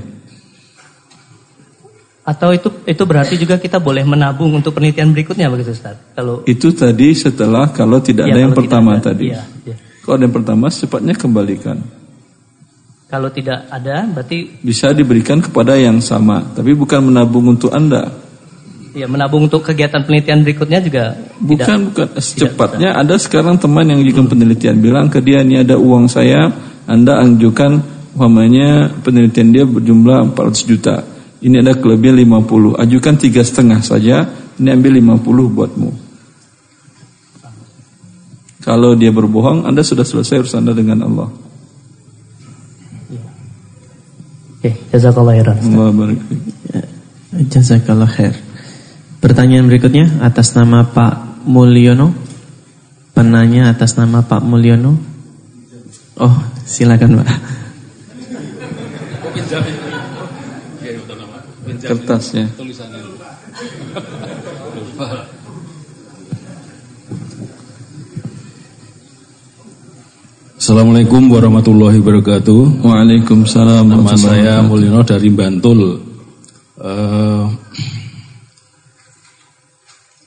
Atau 2.25 2.53
itu 2.53 2.69
itu 2.86 3.03
berarti 3.05 3.41
juga 3.41 3.58
kita 3.58 3.81
boleh 3.81 4.05
menabung 4.05 4.53
untuk 4.53 4.77
penelitian 4.77 5.10
berikutnya 5.10 5.50
begitu 5.50 5.74
Ustaz? 5.74 5.98
Kalau 6.13 6.46
Itu 6.46 6.69
tadi 6.74 7.10
setelah 7.13 7.74
kalau 7.74 7.98
tidak 7.98 8.29
Ya, 8.29 8.38
ada 8.38 8.39
yang 8.46 8.53
tidak 8.53 8.62
pertama 8.69 8.91
ada. 8.98 9.05
tadi. 9.10 9.34
Iya, 9.34 9.41
iya. 9.65 9.75
Kalau 10.05 10.13
ada 10.13 10.24
yang 10.25 10.36
pertama 10.36 10.65
secepatnya 10.69 11.13
kembalikan. 11.13 11.77
kalau 13.10 13.25
tidak 13.34 13.65
ada 13.74 14.05
berarti 14.05 14.62
Bisa 14.62 14.93
diberikan 14.93 15.41
kepada 15.41 15.74
yang 15.74 15.98
sama, 15.98 16.46
tapi 16.53 16.77
bukan 16.77 17.10
menabung 17.10 17.50
untuk 17.50 17.74
Anda. 17.74 18.05
ya 18.93 19.05
menabung 19.05 19.50
untuk 19.50 19.65
kegiatan 19.65 20.01
penelitian 20.01 20.46
berikutnya 20.46 20.77
juga 20.81 21.17
Bukan 21.41 21.58
tidak. 21.58 21.86
bukan 21.89 22.08
secepatnya 22.22 22.89
ada 22.93 23.17
sekarang 23.17 23.58
teman 23.58 23.86
yang 23.86 24.01
juga 24.03 24.29
penelitian 24.29 24.77
bilang 24.77 25.10
ke 25.10 25.17
dia 25.22 25.41
ini 25.41 25.58
ada 25.58 25.74
uang 25.74 26.05
saya, 26.05 26.53
Anda 26.89 27.22
anjukan 27.22 27.86
umpamanya 28.17 28.89
penelitian 29.05 29.53
dia 29.53 29.63
berjumlah 29.69 30.34
400 30.34 30.65
juta. 30.65 31.05
Ini 31.39 31.62
ada 31.62 31.77
kelebihan 31.77 32.19
50, 32.19 32.75
ajukan 32.81 33.15
tiga 33.15 33.46
setengah 33.46 33.79
saja, 33.79 34.27
ini 34.60 34.67
ambil 34.74 34.98
50 35.00 35.55
buatmu. 35.55 35.89
Kalau 38.60 38.91
dia 38.98 39.13
berbohong, 39.13 39.63
Anda 39.63 39.86
sudah 39.86 40.03
selesai 40.03 40.43
urusan 40.43 40.65
Anda 40.65 40.75
dengan 40.75 41.00
Allah. 41.08 41.29
Oke, 44.60 44.75
jazakallah 44.91 45.39
khairan. 45.39 45.58
Ya, 45.63 46.84
Jazakallah 47.48 48.12
khair. 48.12 48.36
Pertanyaan 49.24 49.72
berikutnya 49.72 50.19
atas 50.19 50.51
nama 50.51 50.84
Pak 50.84 51.48
Mulyono. 51.48 52.12
Penanya 53.15 53.72
atas 53.72 53.96
nama 53.96 54.19
Pak 54.27 54.43
Mulyono. 54.43 55.09
Oh, 56.20 56.36
silakan 56.68 57.24
Pak. 57.24 57.32
Kertasnya. 61.80 62.52
Assalamualaikum 70.60 71.32
warahmatullahi 71.32 72.04
wabarakatuh. 72.04 72.84
Waalaikumsalam. 72.84 73.88
Nama 73.88 74.14
saya. 74.20 74.60
Mulyono 74.60 75.08
dari 75.08 75.32
Bantul. 75.32 76.04
Eh, 76.84 77.46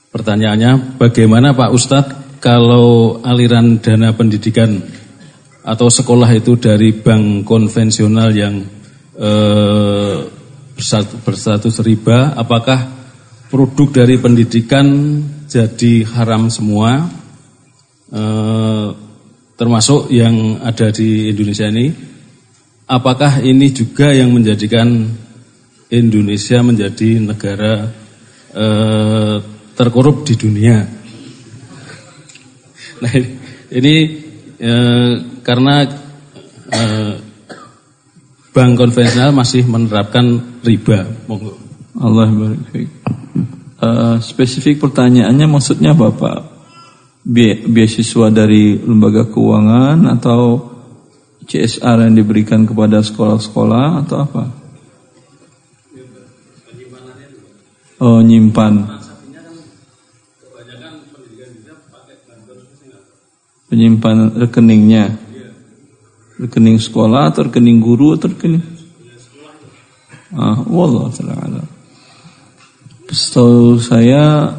pertanyaannya, 0.09 0.97
bagaimana 0.97 1.53
Pak 1.53 1.69
Ustadz 1.69 2.41
kalau 2.41 3.21
aliran 3.21 3.77
dana 3.77 4.09
pendidikan 4.17 4.81
atau 5.63 5.87
sekolah 5.87 6.27
itu 6.35 6.59
dari 6.59 6.91
bank 6.91 7.47
konvensional 7.47 8.29
yang 8.35 8.59
eh, 9.15 10.17
berstatus 11.23 11.79
riba, 11.79 12.35
apakah 12.35 12.83
produk 13.47 14.03
dari 14.03 14.19
pendidikan 14.19 14.85
jadi 15.47 16.03
haram 16.03 16.51
semua? 16.51 17.07
Eh, 18.11 18.89
termasuk 19.55 20.11
yang 20.11 20.59
ada 20.59 20.91
di 20.91 21.31
Indonesia 21.31 21.71
ini, 21.71 21.87
apakah 22.89 23.39
ini 23.39 23.71
juga 23.71 24.11
yang 24.11 24.35
menjadikan 24.35 25.07
Indonesia 25.87 26.59
menjadi 26.59 27.23
negara 27.23 27.87
eh, 28.51 29.37
terkorup 29.79 30.27
di 30.27 30.35
dunia? 30.35 30.77
Nah 33.03 33.19
ini 33.67 33.95
eh, 34.63 35.32
karena 35.43 35.85
eh, 36.71 37.13
bank 38.55 38.71
konvensional 38.79 39.35
masih 39.35 39.67
menerapkan 39.67 40.59
riba. 40.63 41.05
Monggo. 41.27 41.59
Allah 41.99 42.27
barik 42.31 42.63
fiik. 42.73 42.89
Eh, 43.83 44.15
spesifik 44.23 44.79
pertanyaannya 44.79 45.45
maksudnya 45.45 45.91
apa 45.91 46.09
Pak? 46.15 46.39
Bi- 47.23 47.67
Beasiswa 47.67 48.31
dari 48.31 48.79
lembaga 48.79 49.27
keuangan 49.27 50.07
atau 50.07 50.71
CSR 51.43 52.07
yang 52.07 52.15
diberikan 52.15 52.63
kepada 52.63 53.03
sekolah-sekolah 53.03 54.07
atau 54.07 54.17
apa? 54.23 54.43
Oh 58.03 58.19
nyimpan. 58.19 58.99
Penyimpan 63.71 64.17
rekeningnya. 64.37 65.22
Rekening 66.41 66.81
sekolah 66.81 67.29
atau 67.29 67.45
rekening 67.45 67.77
guru 67.77 68.17
atau 68.17 68.29
rekening? 68.31 68.63
Ah, 70.33 70.57
wallah 70.65 71.13
taala. 71.13 71.61
Setahu 73.13 73.77
saya 73.77 74.49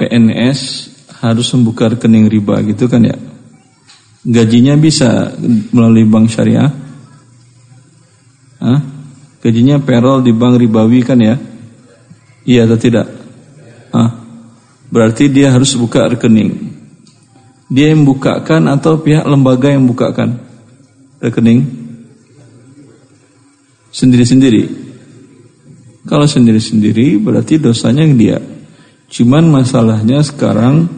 PNS 0.00 0.60
harus 1.20 1.52
membuka 1.52 1.92
rekening 1.92 2.32
riba 2.32 2.64
gitu 2.64 2.88
kan 2.88 3.04
ya. 3.04 3.16
Gajinya 4.24 4.78
bisa 4.80 5.36
melalui 5.72 6.08
bank 6.08 6.32
syariah. 6.32 6.72
Hah? 8.58 8.80
Gajinya 9.44 9.78
payroll 9.78 10.24
di 10.24 10.32
bank 10.32 10.58
ribawi 10.58 11.04
kan 11.04 11.20
ya? 11.20 11.36
Iya 12.48 12.64
atau 12.64 12.78
tidak? 12.80 13.06
Ah, 13.92 14.16
berarti 14.88 15.28
dia 15.28 15.52
harus 15.52 15.76
buka 15.76 16.08
rekening. 16.08 16.67
Dia 17.68 17.92
yang 17.92 18.08
bukakan 18.08 18.64
atau 18.72 18.96
pihak 18.96 19.28
lembaga 19.28 19.68
yang 19.68 19.84
bukakan 19.84 20.40
rekening? 21.20 21.68
Sendiri-sendiri. 23.92 24.88
Kalau 26.08 26.24
sendiri-sendiri 26.24 27.20
berarti 27.20 27.60
dosanya 27.60 28.08
yang 28.08 28.16
dia. 28.16 28.38
Cuman 29.12 29.48
masalahnya 29.52 30.24
sekarang 30.24 30.88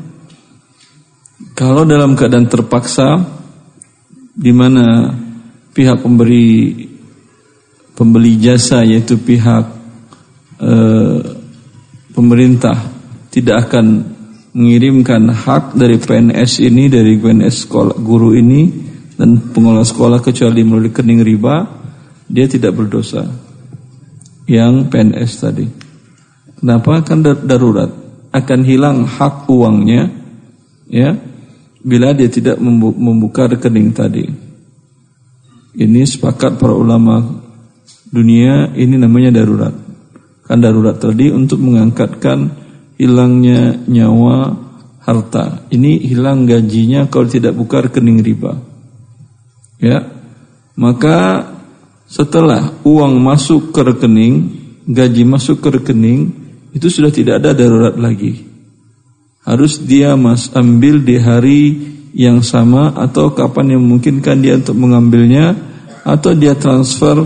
kalau 1.59 1.83
dalam 1.83 2.15
keadaan 2.15 2.47
terpaksa 2.47 3.19
di 4.35 4.55
mana 4.55 5.11
pihak 5.75 6.03
pemberi 6.03 6.87
pembeli 7.95 8.39
jasa 8.41 8.87
yaitu 8.87 9.19
pihak 9.21 9.65
eh, 10.62 11.19
pemerintah 12.15 12.77
tidak 13.31 13.71
akan 13.71 14.10
mengirimkan 14.50 15.30
hak 15.30 15.78
dari 15.78 15.97
PNS 15.99 16.62
ini 16.66 16.90
dari 16.90 17.14
PNS 17.19 17.66
sekolah 17.66 17.97
guru 18.02 18.35
ini 18.35 18.66
dan 19.14 19.52
pengelola 19.54 19.87
sekolah 19.87 20.19
kecuali 20.19 20.66
melalui 20.66 20.90
rekening 20.90 21.23
riba 21.23 21.69
dia 22.26 22.47
tidak 22.50 22.75
berdosa 22.75 23.26
yang 24.50 24.90
PNS 24.90 25.30
tadi. 25.38 25.66
Kenapa? 26.59 27.02
Kan 27.07 27.23
dar- 27.23 27.42
darurat 27.42 27.90
akan 28.30 28.61
hilang 28.66 29.07
hak 29.07 29.47
uangnya 29.50 30.11
ya 30.90 31.14
bila 31.80 32.12
dia 32.12 32.28
tidak 32.28 32.59
membu- 32.59 32.95
membuka 32.95 33.47
rekening 33.47 33.95
tadi. 33.95 34.26
Ini 35.71 36.02
sepakat 36.02 36.59
para 36.59 36.75
ulama 36.75 37.23
dunia 38.11 38.75
ini 38.75 38.99
namanya 38.99 39.30
darurat. 39.30 39.75
Kan 40.42 40.59
darurat 40.59 40.99
tadi 40.99 41.30
untuk 41.30 41.62
mengangkatkan 41.62 42.60
hilangnya 43.00 43.80
nyawa 43.88 44.52
harta. 45.00 45.64
Ini 45.73 46.04
hilang 46.04 46.45
gajinya 46.45 47.09
kalau 47.09 47.25
tidak 47.25 47.57
buka 47.57 47.88
rekening 47.88 48.21
riba. 48.21 48.61
Ya. 49.80 50.04
Maka 50.76 51.49
setelah 52.04 52.76
uang 52.85 53.16
masuk 53.16 53.73
ke 53.73 53.80
rekening, 53.80 54.52
gaji 54.85 55.25
masuk 55.25 55.64
ke 55.64 55.80
rekening, 55.80 56.28
itu 56.76 56.92
sudah 56.92 57.09
tidak 57.09 57.40
ada 57.40 57.57
darurat 57.57 57.97
lagi. 57.97 58.45
Harus 59.40 59.80
dia 59.80 60.12
mas 60.21 60.52
ambil 60.52 61.00
di 61.00 61.16
hari 61.16 61.62
yang 62.12 62.45
sama 62.45 62.92
atau 62.92 63.33
kapan 63.33 63.76
yang 63.76 63.80
memungkinkan 63.80 64.45
dia 64.45 64.61
untuk 64.61 64.76
mengambilnya 64.76 65.57
atau 66.04 66.37
dia 66.37 66.52
transfer 66.52 67.25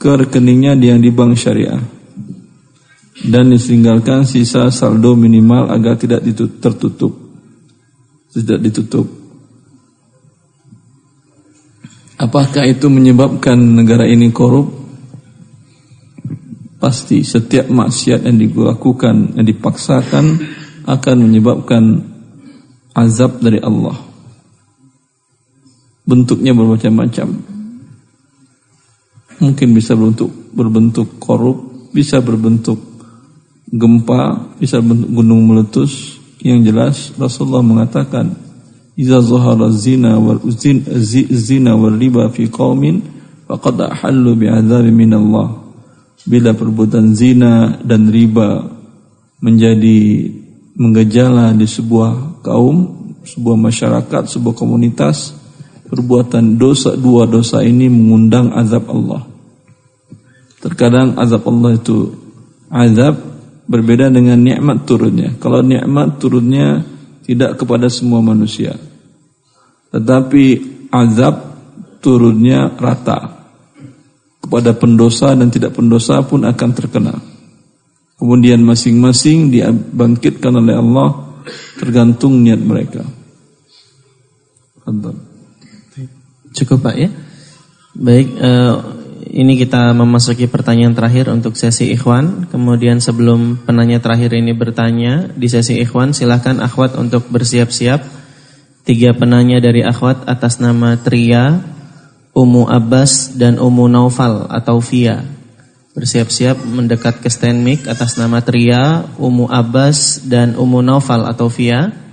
ke 0.00 0.10
rekeningnya 0.24 0.72
yang 0.80 1.02
di 1.02 1.12
bank 1.12 1.36
syariah 1.36 1.99
dan 3.26 3.50
ditinggalkan 3.50 4.22
sisa 4.22 4.70
saldo 4.70 5.18
minimal 5.18 5.70
agar 5.72 5.98
tidak 5.98 6.22
ditut- 6.22 6.62
tertutup 6.62 7.12
tidak 8.30 8.62
ditutup 8.62 9.20
Apakah 12.20 12.68
itu 12.68 12.92
menyebabkan 12.92 13.56
negara 13.56 14.04
ini 14.04 14.28
korup? 14.28 14.68
Pasti 16.76 17.24
setiap 17.24 17.72
maksiat 17.72 18.28
yang 18.28 18.36
dilakukan, 18.36 19.40
yang 19.40 19.46
dipaksakan 19.48 20.36
akan 20.84 21.16
menyebabkan 21.16 21.82
azab 22.92 23.40
dari 23.40 23.56
Allah. 23.64 23.96
Bentuknya 26.04 26.52
bermacam-macam. 26.52 27.28
Mungkin 29.40 29.68
bisa 29.72 29.96
berbentuk 29.96 30.32
berbentuk 30.52 31.16
korup, 31.16 31.88
bisa 31.96 32.20
berbentuk 32.20 32.76
gempa, 33.70 34.54
bisa 34.58 34.82
berbentuk 34.82 35.10
gunung 35.14 35.42
meletus. 35.46 36.18
Yang 36.40 36.60
jelas 36.72 36.96
Rasulullah 37.20 37.60
mengatakan 37.60 38.32
Iza 39.00 39.20
zahara 39.24 39.72
zina 39.72 40.20
wal 40.20 40.44
zin, 40.52 40.84
zina 41.32 41.72
wal 41.72 41.96
riba 41.96 42.28
fi 42.28 42.52
qaumin 42.52 43.00
faqad 43.48 43.80
ahallu 43.80 44.36
bi'adzabi 44.36 44.92
min 44.92 45.16
Allah. 45.16 45.56
Bila 46.28 46.52
perbuatan 46.52 47.16
zina 47.16 47.80
dan 47.80 48.12
riba 48.12 48.60
menjadi 49.40 50.28
menggejala 50.76 51.56
di 51.56 51.64
sebuah 51.64 52.44
kaum, 52.44 52.76
sebuah 53.24 53.56
masyarakat, 53.56 54.22
sebuah 54.28 54.52
komunitas, 54.52 55.32
perbuatan 55.88 56.60
dosa 56.60 56.92
dua 56.92 57.24
dosa 57.24 57.64
ini 57.64 57.88
mengundang 57.88 58.52
azab 58.52 58.84
Allah. 58.92 59.24
Terkadang 60.60 61.16
azab 61.16 61.48
Allah 61.48 61.72
itu 61.80 62.12
azab 62.68 63.16
berbeda 63.70 64.10
dengan 64.10 64.42
nikmat 64.42 64.82
turunnya. 64.82 65.38
Kalau 65.38 65.62
nikmat 65.62 66.18
turunnya 66.18 66.82
tidak 67.22 67.62
kepada 67.62 67.86
semua 67.86 68.18
manusia. 68.18 68.74
Tetapi 69.94 70.44
azab 70.90 71.34
turunnya 72.02 72.74
rata. 72.74 73.38
Kepada 74.42 74.74
pendosa 74.74 75.38
dan 75.38 75.46
tidak 75.54 75.78
pendosa 75.78 76.18
pun 76.26 76.42
akan 76.42 76.70
terkena. 76.74 77.14
Kemudian 78.18 78.58
masing-masing 78.66 79.54
dibangkitkan 79.54 80.50
oleh 80.58 80.74
Allah 80.74 81.38
tergantung 81.78 82.42
niat 82.42 82.58
mereka. 82.58 83.06
Cukup 86.50 86.82
Pak 86.82 86.96
ya. 86.98 87.08
Baik, 87.94 88.28
uh, 88.42 88.99
ini 89.30 89.54
kita 89.54 89.94
memasuki 89.94 90.50
pertanyaan 90.50 90.90
terakhir 90.90 91.30
untuk 91.30 91.54
sesi 91.54 91.94
ikhwan. 91.94 92.50
Kemudian 92.50 92.98
sebelum 92.98 93.62
penanya 93.62 94.02
terakhir 94.02 94.34
ini 94.34 94.50
bertanya 94.50 95.30
di 95.30 95.46
sesi 95.46 95.78
ikhwan, 95.78 96.10
silahkan 96.10 96.58
akhwat 96.58 96.98
untuk 96.98 97.30
bersiap-siap. 97.30 98.02
Tiga 98.82 99.14
penanya 99.14 99.62
dari 99.62 99.86
akhwat 99.86 100.26
atas 100.26 100.58
nama 100.58 100.98
Tria, 100.98 101.62
Umu 102.34 102.66
Abbas 102.66 103.38
dan 103.38 103.62
Umu 103.62 103.86
Naufal 103.86 104.50
atau 104.50 104.82
Via. 104.82 105.22
Bersiap-siap 105.94 106.66
mendekat 106.66 107.22
ke 107.22 107.30
stand 107.30 107.62
mic 107.62 107.86
atas 107.86 108.18
nama 108.18 108.42
Tria, 108.42 109.06
Umu 109.14 109.46
Abbas 109.46 110.26
dan 110.26 110.58
Umu 110.58 110.82
Naufal 110.82 111.22
atau 111.30 111.46
Via 111.46 112.09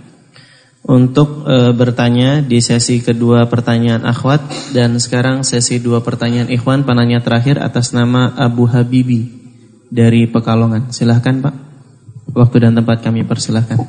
untuk 0.88 1.44
e, 1.44 1.76
bertanya 1.76 2.40
di 2.40 2.64
sesi 2.64 3.04
kedua 3.04 3.52
pertanyaan 3.52 4.08
akhwat 4.08 4.72
dan 4.72 4.96
sekarang 4.98 5.44
sesi 5.44 5.84
dua 5.84 6.00
pertanyaan 6.00 6.48
ikhwan 6.48 6.88
penanya 6.88 7.20
terakhir 7.20 7.60
atas 7.60 7.92
nama 7.92 8.32
Abu 8.40 8.66
Habibi 8.72 9.28
dari 9.92 10.32
Pekalongan. 10.32 10.96
Silahkan 10.96 11.44
Pak. 11.44 11.56
Waktu 12.32 12.56
dan 12.64 12.74
tempat 12.76 13.04
kami 13.04 13.28
persilahkan. 13.28 13.80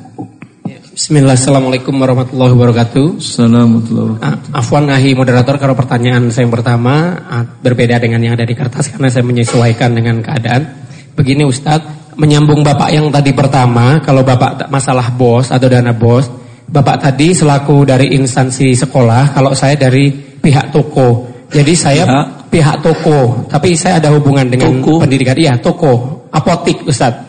Bismillah, 0.99 1.39
Assalamualaikum 1.39 1.95
warahmatullahi 1.95 2.51
wabarakatuh. 2.51 3.23
Assalamualaikum. 3.23 4.19
Afwan 4.51 4.91
Ahi 4.91 5.15
moderator, 5.15 5.55
kalau 5.55 5.71
pertanyaan 5.71 6.27
saya 6.27 6.43
yang 6.43 6.51
pertama 6.51 7.15
berbeda 7.63 8.03
dengan 8.03 8.19
yang 8.19 8.35
ada 8.35 8.43
di 8.43 8.51
kertas 8.51 8.91
karena 8.91 9.07
saya 9.07 9.23
menyesuaikan 9.23 9.95
dengan 9.95 10.19
keadaan. 10.19 10.83
Begini 11.15 11.47
Ustadz, 11.47 12.15
menyambung 12.19 12.67
Bapak 12.67 12.91
yang 12.91 13.07
tadi 13.15 13.31
pertama, 13.31 14.03
kalau 14.03 14.27
Bapak 14.27 14.67
masalah 14.67 15.07
bos 15.15 15.55
atau 15.55 15.67
dana 15.71 15.95
bos, 15.95 16.27
Bapak 16.69 17.01
tadi 17.01 17.33
selaku 17.33 17.81
dari 17.81 18.13
instansi 18.13 18.77
sekolah, 18.77 19.33
kalau 19.33 19.57
saya 19.57 19.73
dari 19.73 20.13
pihak 20.13 20.69
toko. 20.69 21.25
Jadi 21.49 21.73
saya 21.73 22.05
pihak, 22.05 22.27
pihak 22.53 22.77
toko, 22.85 23.49
tapi 23.49 23.73
saya 23.73 23.97
ada 23.97 24.13
hubungan 24.13 24.45
dengan 24.45 24.77
toko. 24.77 25.01
pendidikan. 25.01 25.33
Iya, 25.33 25.57
toko, 25.57 26.25
apotik, 26.29 26.85
Ustaz. 26.85 27.25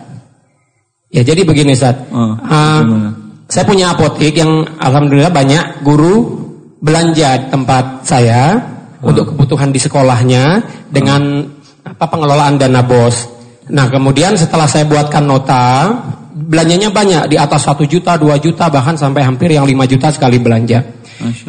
Ya, 1.08 1.24
jadi 1.24 1.40
begini, 1.48 1.72
Ustaz. 1.72 1.96
Oh, 2.12 2.36
uh, 2.36 3.16
saya 3.48 3.64
punya 3.64 3.96
apotik 3.96 4.36
yang 4.36 4.62
alhamdulillah 4.76 5.32
banyak 5.32 5.80
guru 5.80 6.36
belanja 6.84 7.48
tempat 7.48 8.04
saya 8.04 8.60
oh. 9.00 9.08
untuk 9.08 9.32
kebutuhan 9.32 9.72
di 9.72 9.80
sekolahnya 9.80 10.60
dengan 10.92 11.48
oh. 11.48 11.88
apa 11.88 12.04
pengelolaan 12.12 12.60
dana 12.60 12.84
bos. 12.84 13.40
Nah, 13.72 13.88
kemudian 13.88 14.36
setelah 14.36 14.68
saya 14.68 14.84
buatkan 14.84 15.24
nota, 15.24 15.96
belanjanya 16.30 16.88
banyak 16.94 17.22
di 17.30 17.36
atas 17.36 17.66
satu 17.66 17.84
juta, 17.84 18.14
dua 18.14 18.38
juta 18.38 18.70
bahkan 18.70 18.94
sampai 18.94 19.26
hampir 19.26 19.50
yang 19.50 19.66
lima 19.66 19.84
juta 19.84 20.10
sekali 20.14 20.38
belanja. 20.38 20.80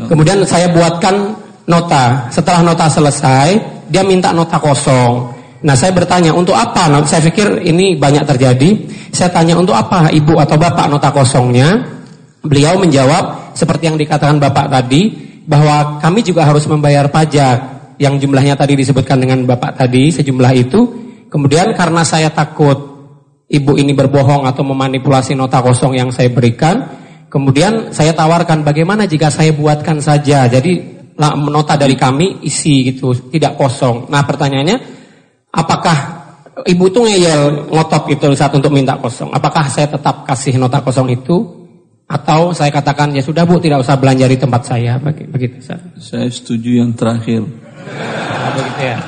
Kemudian 0.10 0.44
saya 0.44 0.68
buatkan 0.74 1.38
nota. 1.70 2.28
Setelah 2.34 2.62
nota 2.66 2.90
selesai, 2.92 3.48
dia 3.88 4.04
minta 4.04 4.36
nota 4.36 4.60
kosong. 4.60 5.32
Nah 5.62 5.78
saya 5.78 5.94
bertanya 5.94 6.34
untuk 6.34 6.58
apa? 6.58 6.90
Nah, 6.90 7.06
saya 7.06 7.22
pikir 7.30 7.62
ini 7.62 7.94
banyak 7.96 8.26
terjadi. 8.26 8.70
Saya 9.14 9.30
tanya 9.30 9.54
untuk 9.56 9.78
apa 9.78 10.10
ibu 10.10 10.42
atau 10.42 10.58
bapak 10.58 10.90
nota 10.90 11.14
kosongnya? 11.14 11.86
Beliau 12.42 12.82
menjawab 12.82 13.54
seperti 13.54 13.94
yang 13.94 13.98
dikatakan 14.02 14.42
bapak 14.42 14.74
tadi 14.74 15.14
bahwa 15.46 16.02
kami 16.02 16.26
juga 16.26 16.50
harus 16.50 16.66
membayar 16.66 17.06
pajak 17.06 17.58
yang 18.02 18.18
jumlahnya 18.18 18.58
tadi 18.58 18.74
disebutkan 18.74 19.22
dengan 19.22 19.46
bapak 19.46 19.78
tadi 19.78 20.10
sejumlah 20.10 20.52
itu. 20.58 20.80
Kemudian 21.30 21.78
karena 21.78 22.02
saya 22.02 22.34
takut 22.34 22.91
ibu 23.52 23.76
ini 23.76 23.92
berbohong 23.92 24.48
atau 24.48 24.64
memanipulasi 24.64 25.36
nota 25.36 25.60
kosong 25.60 26.00
yang 26.00 26.10
saya 26.10 26.32
berikan. 26.32 26.88
Kemudian 27.28 27.92
saya 27.92 28.16
tawarkan 28.16 28.64
bagaimana 28.64 29.04
jika 29.08 29.28
saya 29.28 29.52
buatkan 29.52 30.00
saja. 30.00 30.48
Jadi 30.48 31.04
nota 31.52 31.76
dari 31.76 32.00
kami 32.00 32.44
isi 32.48 32.92
gitu, 32.92 33.12
tidak 33.30 33.60
kosong. 33.60 34.08
Nah 34.08 34.24
pertanyaannya, 34.24 34.78
apakah 35.52 35.98
ibu 36.68 36.86
tuh 36.92 37.08
ngeyel 37.08 37.72
ngotot 37.72 38.08
gitu 38.12 38.32
saat 38.36 38.52
untuk 38.56 38.72
minta 38.72 39.00
kosong? 39.00 39.32
Apakah 39.32 39.68
saya 39.68 39.92
tetap 39.92 40.24
kasih 40.28 40.56
nota 40.60 40.80
kosong 40.84 41.12
itu? 41.12 41.60
Atau 42.12 42.52
saya 42.52 42.68
katakan 42.76 43.16
ya 43.16 43.24
sudah 43.24 43.48
bu 43.48 43.56
tidak 43.64 43.88
usah 43.88 43.96
belanja 43.96 44.28
di 44.28 44.36
tempat 44.36 44.68
saya 44.68 45.00
begitu 45.00 45.64
saya. 45.64 45.80
Saya 45.96 46.28
setuju 46.28 46.84
yang 46.84 46.92
terakhir. 46.92 47.48
Nah, 47.48 48.52
begitu 48.52 48.82
ya. 48.84 49.00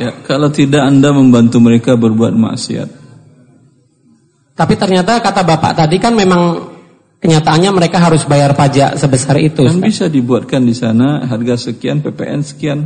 Ya, 0.00 0.16
kalau 0.24 0.48
tidak 0.48 0.80
Anda 0.80 1.12
membantu 1.12 1.60
mereka 1.60 1.92
berbuat 1.92 2.32
maksiat. 2.32 2.88
Tapi 4.56 4.74
ternyata 4.76 5.20
kata 5.20 5.44
Bapak 5.44 5.76
tadi 5.76 6.00
kan 6.00 6.16
memang 6.16 6.72
kenyataannya 7.20 7.70
mereka 7.72 8.00
harus 8.00 8.24
bayar 8.24 8.56
pajak 8.56 8.96
sebesar 8.96 9.36
itu. 9.36 9.68
Kan 9.68 9.84
bisa 9.84 10.08
dibuatkan 10.08 10.64
di 10.64 10.72
sana 10.72 11.28
harga 11.28 11.68
sekian 11.68 12.00
PPN 12.00 12.40
sekian. 12.40 12.78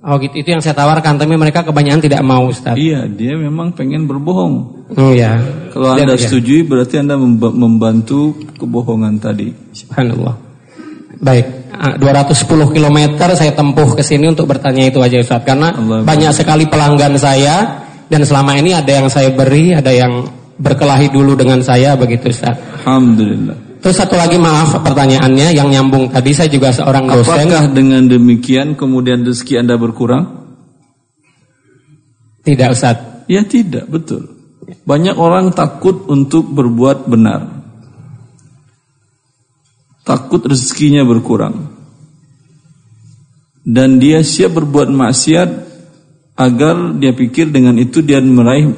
Oh 0.00 0.16
gitu, 0.16 0.32
itu 0.40 0.48
yang 0.48 0.64
saya 0.64 0.72
tawarkan, 0.72 1.20
tapi 1.20 1.36
mereka 1.36 1.60
kebanyakan 1.60 2.00
tidak 2.00 2.24
mau 2.24 2.48
Ustaz. 2.48 2.72
Iya, 2.72 3.04
dia 3.04 3.36
memang 3.36 3.76
pengen 3.76 4.08
berbohong. 4.08 4.54
Oh 4.96 5.12
ya. 5.12 5.36
Kalau 5.76 5.92
Anda 5.92 6.16
ya. 6.16 6.24
setujui 6.24 6.64
berarti 6.64 7.04
Anda 7.04 7.20
membantu 7.36 8.32
kebohongan 8.56 9.20
tadi. 9.20 9.52
Subhanallah. 9.76 10.40
Baik. 11.20 11.59
210 11.80 12.76
km 12.76 12.98
saya 13.32 13.56
tempuh 13.56 13.96
ke 13.96 14.04
sini 14.04 14.28
untuk 14.28 14.44
bertanya 14.44 14.84
itu 14.84 15.00
aja 15.00 15.16
Ustaz 15.16 15.40
karena 15.48 15.72
Allah 15.72 16.04
banyak 16.04 16.32
sekali 16.36 16.68
pelanggan 16.68 17.16
saya 17.16 17.88
dan 18.12 18.20
selama 18.26 18.58
ini 18.60 18.76
ada 18.76 18.90
yang 18.90 19.08
saya 19.08 19.32
beri, 19.32 19.72
ada 19.72 19.88
yang 19.88 20.28
berkelahi 20.60 21.08
dulu 21.08 21.38
dengan 21.38 21.64
saya 21.64 21.96
begitu 21.96 22.28
Ustaz. 22.28 22.58
Alhamdulillah. 22.84 23.80
Terus 23.80 23.96
satu 23.96 24.12
lagi 24.18 24.36
maaf 24.36 24.76
pertanyaannya 24.84 25.56
yang 25.56 25.72
nyambung 25.72 26.12
tadi 26.12 26.36
saya 26.36 26.52
juga 26.52 26.68
seorang 26.68 27.08
dosen. 27.08 27.48
Apakah 27.48 27.72
dengan 27.72 28.04
demikian 28.04 28.76
kemudian 28.76 29.24
rezeki 29.24 29.64
Anda 29.64 29.80
berkurang? 29.80 30.52
Tidak 32.44 32.68
Ustaz. 32.68 33.24
Ya 33.24 33.40
tidak, 33.48 33.88
betul. 33.88 34.36
Banyak 34.84 35.16
orang 35.16 35.56
takut 35.56 36.04
untuk 36.12 36.44
berbuat 36.52 37.08
benar 37.08 37.59
takut 40.10 40.42
rezekinya 40.42 41.06
berkurang. 41.06 41.70
Dan 43.62 44.02
dia 44.02 44.26
siap 44.26 44.58
berbuat 44.58 44.90
maksiat 44.90 45.50
agar 46.34 46.98
dia 46.98 47.14
pikir 47.14 47.54
dengan 47.54 47.78
itu 47.78 48.02
dia 48.02 48.18
meraih 48.18 48.74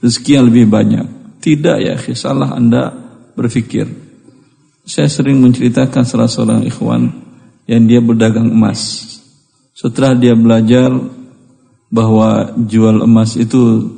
rezeki 0.00 0.30
yang 0.40 0.48
lebih 0.48 0.64
banyak. 0.72 1.06
Tidak 1.44 1.76
ya, 1.84 2.00
salah 2.16 2.56
Anda 2.56 2.88
berpikir. 3.36 3.84
Saya 4.88 5.12
sering 5.12 5.44
menceritakan 5.44 6.08
salah 6.08 6.32
seorang 6.32 6.64
ikhwan 6.64 7.12
yang 7.68 7.84
dia 7.84 8.00
berdagang 8.00 8.48
emas. 8.48 9.04
Setelah 9.76 10.16
dia 10.16 10.32
belajar 10.32 10.88
bahwa 11.92 12.56
jual 12.64 13.04
emas 13.04 13.36
itu 13.36 13.90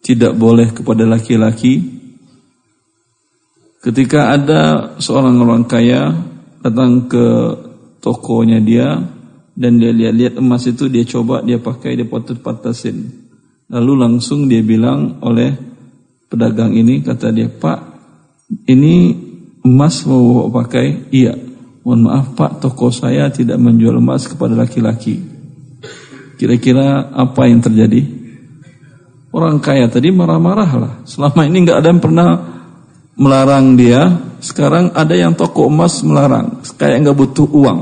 tidak 0.00 0.32
boleh 0.38 0.72
kepada 0.72 1.04
laki-laki, 1.04 1.97
Ketika 3.78 4.34
ada 4.34 4.62
seorang 4.98 5.38
orang 5.38 5.62
kaya 5.70 6.10
datang 6.58 7.06
ke 7.06 7.26
tokonya 8.02 8.58
dia 8.58 8.98
dan 9.54 9.78
dia 9.78 9.94
lihat-lihat 9.94 10.34
emas 10.42 10.66
itu 10.66 10.90
dia 10.90 11.06
coba 11.06 11.46
dia 11.46 11.62
pakai 11.62 11.94
dia 11.94 12.06
patut-patasin. 12.06 13.06
Lalu 13.70 13.92
langsung 13.94 14.50
dia 14.50 14.66
bilang 14.66 15.22
oleh 15.22 15.54
pedagang 16.26 16.74
ini 16.74 17.06
kata 17.06 17.30
dia, 17.30 17.46
"Pak, 17.46 17.78
ini 18.66 19.14
emas 19.62 20.02
mau 20.10 20.50
pakai?" 20.50 21.14
"Iya." 21.14 21.38
"Mohon 21.86 22.00
maaf, 22.02 22.26
Pak, 22.34 22.52
toko 22.58 22.90
saya 22.90 23.30
tidak 23.30 23.62
menjual 23.62 24.02
emas 24.02 24.26
kepada 24.26 24.58
laki-laki." 24.58 25.22
Kira-kira 26.34 27.14
apa 27.14 27.46
yang 27.46 27.62
terjadi? 27.62 28.02
Orang 29.30 29.62
kaya 29.62 29.86
tadi 29.86 30.10
marah-marah 30.10 30.70
lah. 30.74 30.92
Selama 31.06 31.46
ini 31.46 31.62
nggak 31.62 31.78
ada 31.78 31.88
yang 31.94 32.02
pernah 32.02 32.57
melarang 33.18 33.74
dia. 33.74 34.30
Sekarang 34.38 34.94
ada 34.94 35.18
yang 35.18 35.34
toko 35.34 35.66
emas 35.66 36.00
melarang. 36.06 36.62
Kayak 36.78 37.10
nggak 37.10 37.18
butuh 37.18 37.48
uang. 37.50 37.80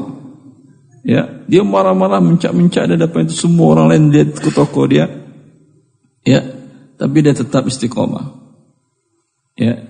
Ya, 1.07 1.45
dia 1.47 1.63
marah-marah 1.63 2.19
mencak-mencak 2.19 2.91
ada 2.91 3.07
dapat 3.07 3.31
itu 3.31 3.47
semua 3.47 3.79
orang 3.79 3.95
lain 3.95 4.05
lihat 4.11 4.43
ke 4.43 4.51
toko 4.51 4.91
dia. 4.91 5.07
Ya, 6.27 6.43
tapi 6.99 7.23
dia 7.23 7.31
tetap 7.31 7.63
istiqomah. 7.71 8.35
Ya. 9.55 9.87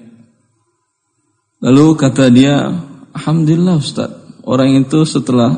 Lalu 1.64 1.96
kata 1.96 2.28
dia, 2.28 2.68
Alhamdulillah 3.16 3.80
Ustaz, 3.80 4.12
orang 4.44 4.76
itu 4.76 5.08
setelah 5.08 5.56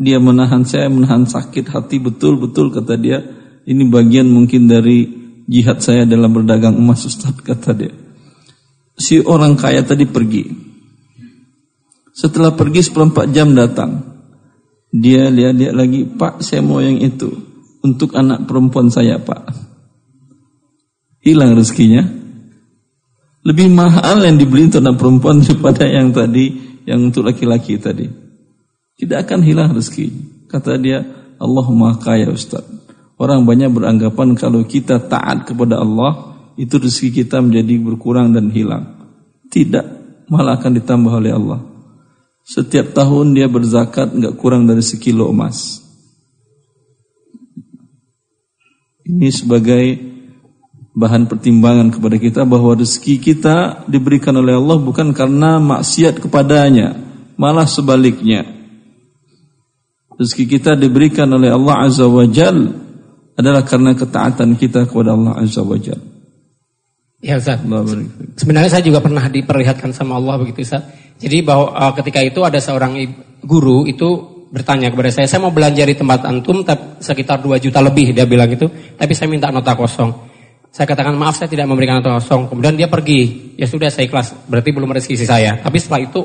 dia 0.00 0.16
menahan 0.16 0.64
saya, 0.64 0.88
menahan 0.88 1.28
sakit 1.28 1.68
hati 1.68 2.00
betul-betul 2.00 2.72
kata 2.72 2.96
dia, 2.96 3.20
ini 3.68 3.84
bagian 3.92 4.32
mungkin 4.32 4.64
dari 4.64 5.04
jihad 5.44 5.84
saya 5.84 6.08
dalam 6.08 6.32
berdagang 6.32 6.72
emas 6.72 7.04
Ustaz 7.04 7.36
kata 7.36 7.76
dia. 7.76 8.05
Si 8.96 9.20
orang 9.20 9.60
kaya 9.60 9.84
tadi 9.84 10.08
pergi. 10.08 10.44
Setelah 12.16 12.56
pergi 12.56 12.80
seperempat 12.80 13.28
jam 13.28 13.52
datang. 13.52 14.16
Dia 14.88 15.28
lihat-lihat 15.28 15.74
lagi, 15.76 16.08
Pak 16.08 16.40
saya 16.40 16.64
mau 16.64 16.80
yang 16.80 16.96
itu. 16.96 17.28
Untuk 17.84 18.16
anak 18.16 18.48
perempuan 18.48 18.88
saya 18.88 19.20
Pak. 19.20 19.52
Hilang 21.20 21.52
rezekinya. 21.52 22.02
Lebih 23.46 23.68
mahal 23.70 24.24
yang 24.24 24.40
dibeli 24.40 24.66
untuk 24.66 24.80
anak 24.82 24.96
perempuan 24.96 25.38
daripada 25.44 25.84
yang 25.84 26.10
tadi, 26.10 26.56
yang 26.88 27.12
untuk 27.12 27.28
laki-laki 27.28 27.76
tadi. 27.76 28.08
Tidak 28.96 29.18
akan 29.28 29.44
hilang 29.44 29.76
rezeki. 29.76 30.08
Kata 30.48 30.80
dia, 30.80 31.04
Allah 31.36 31.66
maha 31.68 32.00
kaya 32.00 32.32
Ustaz. 32.32 32.64
Orang 33.16 33.44
banyak 33.44 33.72
beranggapan 33.72 34.36
kalau 34.36 34.64
kita 34.64 35.00
taat 35.04 35.44
kepada 35.48 35.80
Allah, 35.80 36.35
itu 36.56 36.74
rezeki 36.80 37.24
kita 37.24 37.44
menjadi 37.44 37.76
berkurang 37.84 38.32
dan 38.32 38.48
hilang. 38.48 38.96
Tidak, 39.52 39.84
malah 40.32 40.56
akan 40.56 40.72
ditambah 40.80 41.12
oleh 41.12 41.32
Allah. 41.36 41.60
Setiap 42.46 42.96
tahun 42.96 43.36
dia 43.36 43.46
berzakat 43.46 44.16
nggak 44.16 44.34
kurang 44.40 44.64
dari 44.64 44.80
sekilo 44.80 45.28
emas. 45.28 45.84
Ini 49.06 49.28
sebagai 49.30 49.84
bahan 50.96 51.28
pertimbangan 51.28 51.92
kepada 51.92 52.16
kita 52.16 52.42
bahwa 52.48 52.72
rezeki 52.74 53.20
kita 53.20 53.84
diberikan 53.86 54.34
oleh 54.34 54.56
Allah 54.56 54.80
bukan 54.80 55.12
karena 55.12 55.60
maksiat 55.60 56.18
kepadanya, 56.24 56.96
malah 57.36 57.68
sebaliknya. 57.68 58.48
Rezeki 60.16 60.58
kita 60.58 60.72
diberikan 60.74 61.28
oleh 61.28 61.52
Allah 61.52 61.84
Azza 61.84 62.08
wa 62.08 62.24
Jal 62.24 62.72
adalah 63.36 63.62
karena 63.68 63.92
ketaatan 63.92 64.56
kita 64.56 64.88
kepada 64.88 65.12
Allah 65.12 65.44
Azza 65.44 65.60
wa 65.60 65.76
Jal. 65.76 66.15
Ya 67.24 67.40
Ustaz. 67.40 67.64
Sebenarnya 68.36 68.70
saya 68.70 68.84
juga 68.84 69.00
pernah 69.00 69.24
diperlihatkan 69.24 69.90
sama 69.96 70.20
Allah 70.20 70.36
begitu 70.40 70.60
Ustaz. 70.60 70.84
Jadi 71.16 71.40
bahwa 71.40 71.72
uh, 71.72 71.92
ketika 71.96 72.20
itu 72.20 72.44
ada 72.44 72.60
seorang 72.60 72.96
guru 73.40 73.88
itu 73.88 74.36
bertanya 74.52 74.92
kepada 74.92 75.08
saya, 75.08 75.26
saya 75.26 75.40
mau 75.42 75.52
belanja 75.52 75.80
di 75.82 75.96
tempat 75.96 76.28
antum 76.28 76.60
sekitar 77.00 77.40
2 77.40 77.56
juta 77.56 77.80
lebih 77.80 78.12
dia 78.12 78.28
bilang 78.28 78.52
itu, 78.52 78.68
tapi 78.94 79.16
saya 79.16 79.32
minta 79.32 79.48
nota 79.48 79.72
kosong. 79.72 80.12
Saya 80.68 80.84
katakan 80.84 81.16
maaf 81.16 81.40
saya 81.40 81.48
tidak 81.48 81.72
memberikan 81.72 82.04
nota 82.04 82.20
kosong. 82.20 82.52
Kemudian 82.52 82.76
dia 82.76 82.84
pergi. 82.84 83.54
Ya 83.56 83.64
sudah 83.64 83.88
saya 83.88 84.12
ikhlas. 84.12 84.36
Berarti 84.44 84.76
belum 84.76 84.92
rezeki 84.92 85.24
saya. 85.24 85.56
Tapi 85.56 85.80
setelah 85.80 86.04
itu 86.04 86.20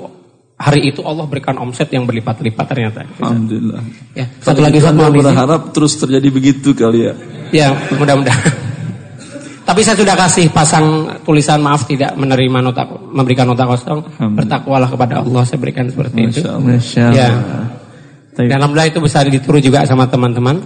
hari 0.60 0.92
itu 0.92 1.00
Allah 1.08 1.24
berikan 1.24 1.56
omset 1.56 1.88
yang 1.88 2.04
berlipat-lipat 2.04 2.66
ternyata. 2.68 3.08
Alhamdulillah. 3.16 3.80
Ya, 4.12 4.28
satu 4.44 4.60
lagi 4.60 4.84
izin. 4.84 5.00
berharap 5.00 5.72
terus 5.72 5.96
terjadi 5.96 6.28
begitu 6.28 6.76
kali 6.76 7.08
ya. 7.08 7.14
Ya, 7.56 7.68
mudah-mudahan. 7.96 8.71
Tapi 9.72 9.88
saya 9.88 9.96
sudah 9.96 10.20
kasih 10.20 10.52
pasang 10.52 10.86
tulisan 11.24 11.64
maaf 11.64 11.88
tidak 11.88 12.12
menerima 12.20 12.60
nota 12.60 12.84
memberikan 13.08 13.48
nota 13.48 13.64
kosong. 13.64 14.04
Bertakwalah 14.36 14.92
kepada 14.92 15.24
Allah 15.24 15.48
saya 15.48 15.64
berikan 15.64 15.88
seperti 15.88 16.28
itu. 16.28 16.44
Masya 16.44 16.52
Allah. 16.52 16.68
Masya 16.76 17.06
Ya. 17.16 17.30
Tapi- 18.36 18.48
Dan 18.52 18.60
alhamdulillah 18.60 18.92
itu 18.92 19.00
bisa 19.00 19.24
ditiru 19.24 19.60
juga 19.60 19.88
sama 19.88 20.08
teman-teman. 20.08 20.60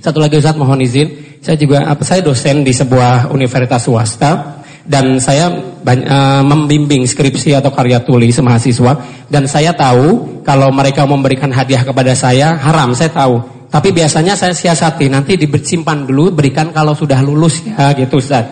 Satu 0.00 0.20
lagi 0.20 0.36
Ustaz 0.36 0.52
mohon 0.52 0.80
izin, 0.80 1.08
saya 1.40 1.56
juga 1.56 1.88
apa 1.88 2.04
saya 2.04 2.20
dosen 2.20 2.60
di 2.60 2.72
sebuah 2.72 3.32
universitas 3.32 3.88
swasta 3.88 4.60
dan 4.84 5.16
saya 5.16 5.48
bany- 5.80 6.04
eh, 6.04 6.42
membimbing 6.44 7.08
skripsi 7.08 7.56
atau 7.56 7.72
karya 7.72 8.04
tulis 8.04 8.36
mahasiswa 8.40 9.00
dan 9.28 9.48
saya 9.48 9.72
tahu 9.72 10.40
kalau 10.44 10.68
mereka 10.68 11.08
memberikan 11.08 11.48
hadiah 11.48 11.84
kepada 11.84 12.12
saya 12.12 12.52
haram, 12.60 12.92
saya 12.92 13.08
tahu. 13.08 13.59
Tapi 13.70 13.94
biasanya 13.94 14.34
saya 14.34 14.50
siasati 14.50 15.06
nanti 15.06 15.38
disimpan 15.38 16.02
dulu 16.02 16.34
berikan 16.34 16.74
kalau 16.74 16.90
sudah 16.90 17.22
lulus 17.22 17.62
ya 17.62 17.94
gitu 17.94 18.18
Ustaz. 18.18 18.42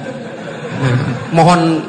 Nah, 0.79 0.95
mohon 1.35 1.83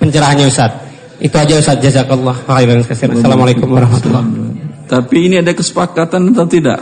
pencerahannya 0.00 0.48
Ustaz. 0.48 0.72
Itu 1.20 1.36
aja 1.36 1.60
Ustaz 1.60 1.76
jazakallah. 1.84 2.32
Assalamualaikum 2.48 3.68
warahmatullahi 3.68 4.24
wabarakatuh. 4.24 4.88
Tapi 4.88 5.16
ini 5.20 5.44
ada 5.44 5.52
kesepakatan 5.52 6.32
atau 6.32 6.48
tidak? 6.48 6.80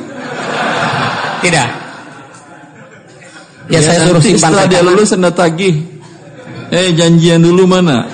Tidak. 1.43 1.69
Ya, 3.71 3.79
saya 3.83 4.07
suruh 4.07 4.23
simpan 4.23 4.51
setelah 4.51 4.67
dia 4.71 4.83
lulus 4.83 5.11
anda 5.15 5.31
tagih. 5.35 5.75
Eh 6.71 6.95
janjian 6.95 7.43
dulu 7.43 7.67
mana? 7.67 8.07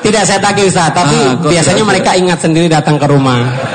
Tidak 0.00 0.24
saya 0.24 0.40
tagih 0.40 0.64
Ustaz, 0.64 0.96
tapi 0.96 1.12
Ah, 1.12 1.36
biasanya 1.36 1.84
mereka 1.84 2.16
ingat 2.16 2.40
sendiri 2.40 2.72
datang 2.72 2.96
ke 2.96 3.04
rumah. 3.04 3.68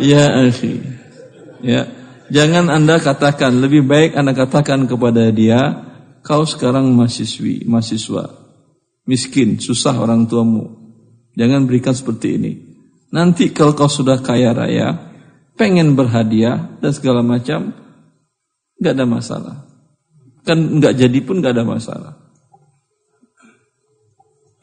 Ya 0.00 0.24
akhi. 0.46 0.82
Ya. 1.62 1.90
Jangan 2.32 2.72
anda 2.72 2.98
katakan 2.98 3.60
lebih 3.60 3.84
baik 3.84 4.16
anda 4.16 4.32
katakan 4.32 4.88
kepada 4.88 5.28
dia 5.28 5.60
kau 6.24 6.48
sekarang 6.48 6.88
mahasiswi, 6.96 7.68
mahasiswa 7.68 8.44
miskin, 9.08 9.60
susah 9.60 9.94
orang 9.96 10.24
tuamu. 10.28 10.96
Jangan 11.36 11.68
berikan 11.68 11.92
seperti 11.92 12.28
ini. 12.40 12.52
Nanti 13.14 13.54
kalau 13.54 13.76
kau 13.76 13.90
sudah 13.90 14.18
kaya 14.18 14.50
raya, 14.50 15.12
pengen 15.54 15.94
berhadiah 15.94 16.78
dan 16.82 16.90
segala 16.90 17.22
macam, 17.22 17.70
nggak 18.80 18.94
ada 18.94 19.06
masalah. 19.06 19.56
Kan 20.42 20.80
nggak 20.80 20.98
jadi 20.98 21.18
pun 21.22 21.38
nggak 21.40 21.54
ada 21.54 21.64
masalah. 21.64 22.12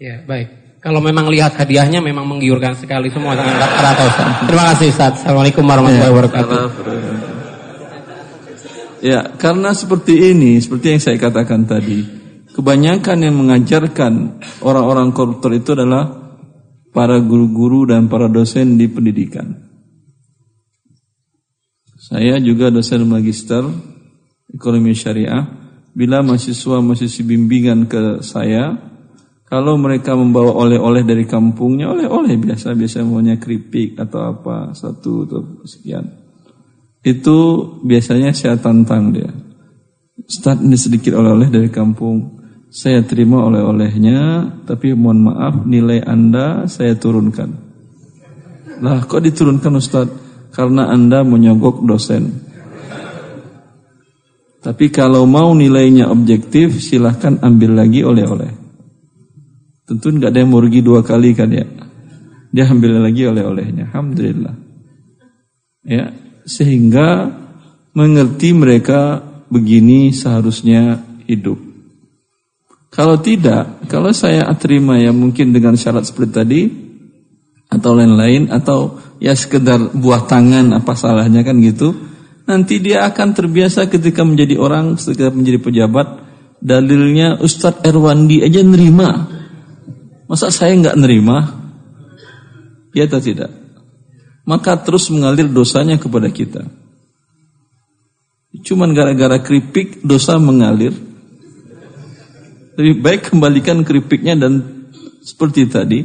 Ya, 0.01 0.25
baik. 0.25 0.60
Kalau 0.81 0.97
memang 0.97 1.29
lihat 1.29 1.53
hadiahnya 1.61 2.01
memang 2.01 2.25
menggiurkan 2.25 2.73
sekali 2.73 3.13
semua 3.13 3.37
dengan 3.37 3.53
rata 3.61 4.01
Ustaz. 4.01 4.49
Terima 4.49 4.65
kasih 4.73 4.87
Ustaz. 4.89 5.13
Assalamualaikum 5.21 5.61
warahmatullahi 5.61 6.09
wabarakatuh. 6.09 6.57
Ya, 9.05 9.29
karena 9.37 9.77
seperti 9.77 10.33
ini, 10.33 10.57
seperti 10.57 10.97
yang 10.97 11.01
saya 11.01 11.21
katakan 11.21 11.69
tadi, 11.69 12.01
kebanyakan 12.57 13.17
yang 13.21 13.37
mengajarkan 13.37 14.41
orang-orang 14.65 15.13
koruptor 15.13 15.53
itu 15.53 15.77
adalah 15.77 16.33
para 16.89 17.21
guru-guru 17.21 17.85
dan 17.85 18.09
para 18.09 18.25
dosen 18.25 18.81
di 18.81 18.89
pendidikan. 18.89 19.53
Saya 22.01 22.41
juga 22.41 22.73
dosen 22.73 23.05
magister 23.05 23.61
ekonomi 24.49 24.97
syariah. 24.97 25.45
Bila 25.93 26.25
mahasiswa-mahasiswa 26.25 27.21
bimbingan 27.21 27.85
ke 27.85 28.25
saya, 28.25 28.90
kalau 29.51 29.75
mereka 29.75 30.15
membawa 30.15 30.55
oleh-oleh 30.55 31.03
dari 31.03 31.27
kampungnya, 31.27 31.91
oleh-oleh 31.91 32.39
biasa, 32.39 32.71
biasa 32.71 33.03
maunya 33.03 33.35
keripik 33.35 33.99
atau 33.99 34.23
apa, 34.31 34.71
satu 34.71 35.27
atau 35.27 35.43
sekian 35.67 36.21
itu 37.01 37.37
biasanya 37.81 38.29
saya 38.33 38.57
tantang 38.61 39.09
dia. 39.13 39.29
Ustaz 40.21 40.61
ini 40.61 40.77
sedikit 40.77 41.17
oleh-oleh 41.17 41.49
dari 41.49 41.69
kampung. 41.73 42.37
Saya 42.71 43.03
terima 43.03 43.43
oleh-olehnya, 43.43 44.47
tapi 44.63 44.95
mohon 44.95 45.27
maaf 45.27 45.67
nilai 45.67 45.99
Anda 46.07 46.71
saya 46.71 46.95
turunkan. 46.95 47.51
Lah 48.79 49.03
kok 49.03 49.19
diturunkan 49.19 49.75
Ustaz? 49.75 50.07
Karena 50.55 50.87
Anda 50.87 51.25
menyogok 51.27 51.83
dosen. 51.83 52.47
Tapi 54.61 54.93
kalau 54.93 55.25
mau 55.25 55.51
nilainya 55.57 56.07
objektif, 56.07 56.79
silahkan 56.79 57.41
ambil 57.41 57.81
lagi 57.81 58.05
oleh-oleh. 58.05 58.60
Tentu 59.87 60.13
nggak 60.13 60.31
ada 60.31 60.39
yang 60.43 60.51
mau 60.51 60.61
rugi 60.61 60.81
dua 60.83 61.01
kali 61.01 61.33
kan 61.33 61.49
ya. 61.51 61.65
Dia 62.51 62.67
ambil 62.67 62.99
lagi 62.99 63.27
oleh-olehnya. 63.27 63.91
Alhamdulillah. 63.91 64.55
Ya, 65.81 66.13
sehingga 66.45 67.31
mengerti 67.95 68.53
mereka 68.53 69.23
begini 69.49 70.13
seharusnya 70.13 71.01
hidup. 71.25 71.57
Kalau 72.91 73.17
tidak, 73.23 73.87
kalau 73.87 74.11
saya 74.11 74.45
terima 74.59 74.99
ya 74.99 75.15
mungkin 75.15 75.55
dengan 75.55 75.79
syarat 75.79 76.03
seperti 76.03 76.31
tadi, 76.31 76.61
atau 77.71 77.95
lain-lain 77.95 78.51
atau 78.51 78.99
ya 79.23 79.31
sekedar 79.31 79.95
buah 79.95 80.27
tangan 80.27 80.75
apa 80.75 80.91
salahnya 80.91 81.47
kan 81.47 81.55
gitu 81.63 81.95
nanti 82.43 82.83
dia 82.83 83.07
akan 83.07 83.31
terbiasa 83.31 83.87
ketika 83.87 84.27
menjadi 84.27 84.59
orang 84.59 84.99
ketika 84.99 85.31
menjadi 85.31 85.59
pejabat 85.63 86.07
dalilnya 86.59 87.39
Ustadz 87.39 87.87
Erwandi 87.87 88.43
aja 88.43 88.59
nerima 88.59 89.30
masa 90.31 90.47
saya 90.47 90.71
nggak 90.79 90.95
nerima? 90.95 91.59
Ya 92.95 93.03
atau 93.03 93.19
tidak? 93.19 93.51
Maka 94.47 94.79
terus 94.79 95.11
mengalir 95.11 95.51
dosanya 95.51 95.99
kepada 95.99 96.31
kita. 96.31 96.71
Cuman 98.63 98.95
gara-gara 98.95 99.43
keripik 99.43 99.99
dosa 100.07 100.39
mengalir. 100.39 100.95
Lebih 102.79 103.03
baik 103.03 103.21
kembalikan 103.27 103.83
keripiknya 103.83 104.39
dan 104.39 104.87
seperti 105.19 105.67
tadi 105.67 105.99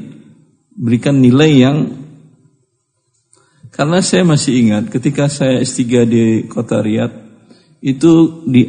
berikan 0.74 1.22
nilai 1.22 1.50
yang 1.54 1.78
karena 3.70 4.02
saya 4.02 4.26
masih 4.26 4.66
ingat 4.66 4.90
ketika 4.90 5.30
saya 5.30 5.62
S3 5.62 5.82
di 6.04 6.24
kota 6.50 6.82
Riyadh 6.82 7.12
itu 7.80 8.42
di 8.44 8.68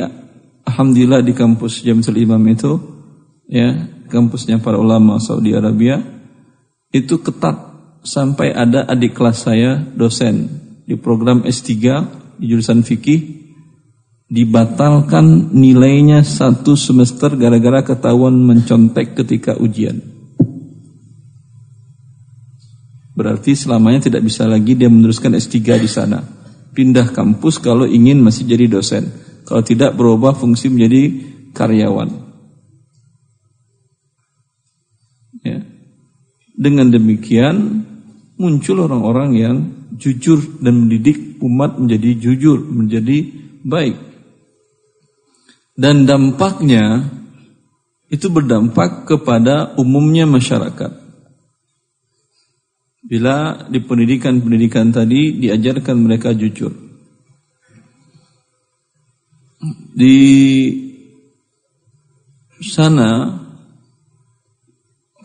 alhamdulillah 0.67 1.25
di 1.25 1.33
kampus 1.35 1.83
Jamsul 1.83 2.21
Imam 2.21 2.39
itu 2.47 2.79
ya 3.49 3.96
kampusnya 4.07 4.63
para 4.63 4.79
ulama 4.79 5.19
Saudi 5.19 5.53
Arabia 5.53 5.99
itu 6.91 7.19
ketat 7.19 7.67
sampai 8.07 8.55
ada 8.55 8.87
adik 8.87 9.13
kelas 9.13 9.45
saya 9.45 9.77
dosen 9.77 10.47
di 10.87 10.95
program 10.95 11.43
S3 11.43 11.71
di 12.39 12.45
jurusan 12.47 12.81
fikih 12.81 13.37
dibatalkan 14.27 15.55
nilainya 15.55 16.23
satu 16.23 16.75
semester 16.75 17.35
gara-gara 17.39 17.83
ketahuan 17.83 18.35
mencontek 18.35 19.15
ketika 19.15 19.55
ujian. 19.55 19.99
Berarti 23.17 23.57
selamanya 23.57 24.11
tidak 24.11 24.29
bisa 24.29 24.45
lagi 24.45 24.77
dia 24.77 24.91
meneruskan 24.91 25.33
S3 25.33 25.57
di 25.81 25.89
sana. 25.89 26.21
Pindah 26.77 27.09
kampus 27.09 27.57
kalau 27.57 27.89
ingin 27.89 28.21
masih 28.21 28.45
jadi 28.45 28.69
dosen. 28.69 29.09
Kalau 29.47 29.65
tidak 29.65 29.97
berubah 29.97 30.37
fungsi 30.37 30.69
menjadi 30.69 31.01
karyawan. 31.55 32.26
Dengan 36.57 36.89
demikian 36.89 37.85
muncul 38.41 38.81
orang-orang 38.81 39.29
yang 39.37 39.57
jujur 39.93 40.41
dan 40.57 40.85
mendidik 40.85 41.37
umat 41.41 41.77
menjadi 41.77 42.17
jujur, 42.17 42.65
menjadi 42.65 43.29
baik. 43.61 43.97
Dan 45.77 46.09
dampaknya 46.09 47.13
itu 48.09 48.27
berdampak 48.33 49.05
kepada 49.05 49.77
umumnya 49.77 50.25
masyarakat. 50.25 51.05
Bila 53.07 53.69
di 53.69 53.79
pendidikan-pendidikan 53.79 54.91
tadi 54.91 55.37
diajarkan 55.37 55.95
mereka 56.01 56.33
jujur. 56.33 56.73
Di 59.97 60.17
sana 62.61 63.37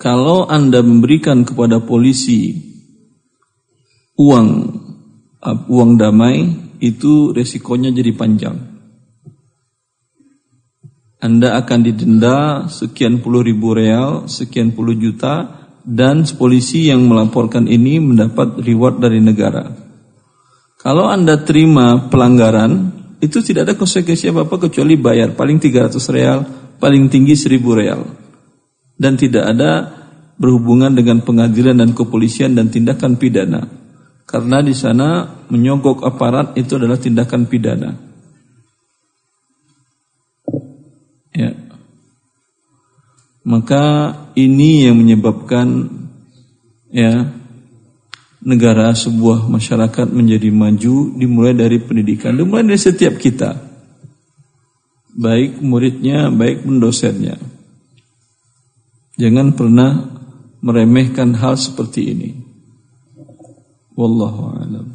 kalau 0.03 0.51
Anda 0.51 0.83
memberikan 0.83 1.47
kepada 1.47 1.79
polisi 1.79 2.59
uang 4.19 4.49
uang 5.71 5.91
damai 5.95 6.43
itu 6.83 7.31
resikonya 7.31 7.95
jadi 7.95 8.11
panjang. 8.11 8.59
Anda 11.23 11.55
akan 11.63 11.87
didenda 11.87 12.67
sekian 12.67 13.23
puluh 13.23 13.47
ribu 13.47 13.79
real, 13.79 14.27
sekian 14.27 14.75
puluh 14.75 14.99
juta, 14.99 15.71
dan 15.87 16.27
polisi 16.35 16.91
yang 16.91 17.07
melaporkan 17.07 17.71
ini 17.71 18.03
mendapat 18.03 18.59
reward 18.59 18.99
dari 18.99 19.23
negara. 19.23 19.71
Kalau 20.83 21.07
Anda 21.07 21.39
terima 21.47 22.11
pelanggaran, 22.11 22.91
itu 23.23 23.39
tidak 23.39 23.71
ada 23.71 23.75
konsekuensi 23.79 24.35
apa-apa 24.35 24.67
kecuali 24.67 24.99
bayar 24.99 25.39
paling 25.39 25.63
300 25.63 25.95
real, 26.11 26.43
paling 26.83 27.07
tinggi 27.07 27.39
1000 27.39 27.55
real. 27.71 28.03
Dan 29.03 29.19
tidak 29.19 29.51
ada 29.51 29.91
berhubungan 30.39 30.95
dengan 30.95 31.27
pengadilan 31.27 31.75
dan 31.75 31.91
kepolisian 31.91 32.55
dan 32.55 32.71
tindakan 32.71 33.19
pidana. 33.19 33.67
Karena 34.23 34.63
di 34.63 34.73
sana 34.73 35.27
menyogok 35.51 36.07
aparat 36.07 36.55
itu 36.55 36.79
adalah 36.79 36.97
tindakan 36.97 37.51
pidana. 37.51 37.91
Ya. 41.35 41.53
Maka 43.43 43.85
ini 44.39 44.87
yang 44.87 45.03
menyebabkan 45.03 45.91
ya 46.93 47.27
negara 48.43 48.91
sebuah 48.95 49.47
masyarakat 49.47 50.11
menjadi 50.11 50.51
maju 50.51 51.15
dimulai 51.15 51.55
dari 51.55 51.79
pendidikan, 51.79 52.35
dimulai 52.35 52.67
dari 52.67 52.81
setiap 52.81 53.19
kita. 53.19 53.59
Baik 55.13 55.61
muridnya, 55.61 56.33
baik 56.33 56.65
pendosennya. 56.65 57.62
Jangan 59.21 59.53
pernah 59.53 60.09
meremehkan 60.65 61.37
hal 61.37 61.61
seperti 61.61 62.01
ini. 62.17 62.31
Wallahu 63.93 64.57
a'lam. 64.57 64.87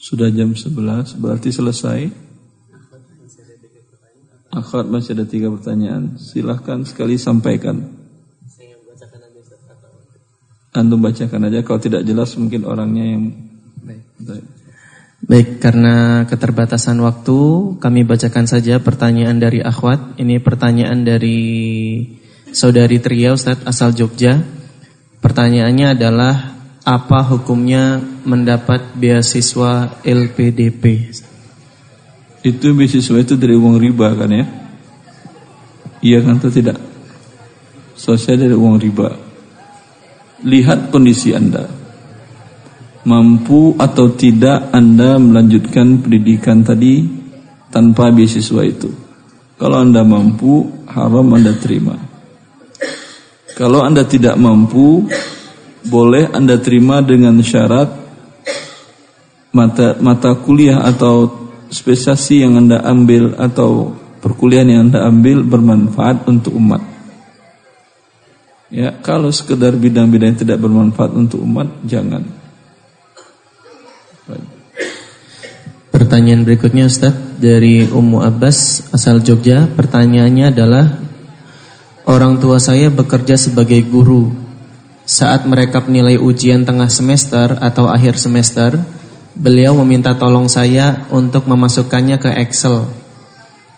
Sudah 0.00 0.32
jam 0.32 0.56
11 0.56 1.20
berarti 1.20 1.52
selesai. 1.52 2.08
Akhwat 4.48 4.88
masih 4.88 5.14
ada 5.14 5.28
tiga 5.28 5.52
pertanyaan. 5.52 6.16
Silahkan 6.16 6.82
sekali 6.82 7.20
sampaikan. 7.20 7.84
Antum 10.72 11.04
bacakan 11.04 11.46
aja. 11.46 11.60
Kalau 11.62 11.78
tidak 11.78 12.02
jelas 12.08 12.34
mungkin 12.40 12.64
orangnya 12.64 13.04
yang 13.04 13.22
baik. 13.84 14.02
Baik, 14.18 14.46
karena 15.60 16.24
keterbatasan 16.24 17.04
waktu, 17.04 17.36
kami 17.76 18.08
bacakan 18.08 18.48
saja 18.48 18.80
pertanyaan 18.80 19.36
dari 19.36 19.60
akhwat. 19.60 20.16
Ini 20.16 20.40
pertanyaan 20.40 21.04
dari 21.04 21.44
saudari 22.48 22.96
Tria 22.96 23.36
Ustaz 23.36 23.60
asal 23.68 23.92
Jogja. 23.92 24.40
Pertanyaannya 25.20 25.92
adalah 25.92 26.34
apa 26.80 27.20
hukumnya 27.28 28.00
mendapat 28.24 28.96
beasiswa 28.96 30.00
LPDP? 30.00 31.12
Itu 32.40 32.72
beasiswa 32.72 33.20
itu 33.20 33.36
dari 33.36 33.52
uang 33.52 33.76
riba 33.76 34.08
kan 34.16 34.32
ya? 34.32 34.48
Iya 36.00 36.24
kan 36.24 36.40
atau 36.40 36.48
tidak? 36.48 36.80
Sosial 38.00 38.48
dari 38.48 38.56
uang 38.56 38.80
riba. 38.80 39.12
Lihat 40.40 40.88
kondisi 40.88 41.36
Anda. 41.36 41.77
Mampu 43.08 43.72
atau 43.80 44.12
tidak 44.12 44.68
Anda 44.68 45.16
melanjutkan 45.16 46.04
pendidikan 46.04 46.60
tadi 46.60 47.08
tanpa 47.72 48.12
beasiswa 48.12 48.60
itu. 48.68 48.92
Kalau 49.56 49.80
Anda 49.80 50.04
mampu, 50.04 50.68
haram 50.84 51.32
Anda 51.32 51.56
terima. 51.56 51.96
Kalau 53.56 53.80
Anda 53.80 54.04
tidak 54.04 54.36
mampu, 54.36 55.08
boleh 55.88 56.28
Anda 56.30 56.60
terima 56.60 57.00
dengan 57.00 57.40
syarat 57.40 57.90
mata 59.56 59.96
mata 59.98 60.36
kuliah 60.38 60.84
atau 60.84 61.48
spesiasi 61.72 62.44
yang 62.44 62.54
Anda 62.60 62.84
ambil 62.84 63.34
atau 63.40 63.96
perkuliahan 64.22 64.68
yang 64.68 64.82
Anda 64.92 65.08
ambil 65.08 65.42
bermanfaat 65.42 66.28
untuk 66.28 66.54
umat. 66.54 66.84
Ya, 68.68 68.92
kalau 69.00 69.32
sekedar 69.32 69.72
bidang-bidang 69.74 70.36
yang 70.36 70.40
tidak 70.44 70.60
bermanfaat 70.60 71.16
untuk 71.16 71.40
umat, 71.40 71.72
jangan. 71.88 72.37
Pertanyaan 76.08 76.40
berikutnya 76.40 76.88
Ustaz 76.88 77.12
dari 77.36 77.84
Ummu 77.84 78.24
Abbas 78.24 78.88
asal 78.96 79.20
Jogja. 79.20 79.68
Pertanyaannya 79.68 80.48
adalah 80.48 80.96
orang 82.08 82.40
tua 82.40 82.56
saya 82.56 82.88
bekerja 82.88 83.36
sebagai 83.36 83.84
guru. 83.84 84.32
Saat 85.04 85.44
mereka 85.44 85.84
nilai 85.84 86.16
ujian 86.16 86.64
tengah 86.64 86.88
semester 86.88 87.60
atau 87.60 87.92
akhir 87.92 88.16
semester, 88.16 88.80
beliau 89.36 89.76
meminta 89.84 90.16
tolong 90.16 90.48
saya 90.48 91.04
untuk 91.12 91.44
memasukkannya 91.44 92.16
ke 92.16 92.40
Excel. 92.40 92.88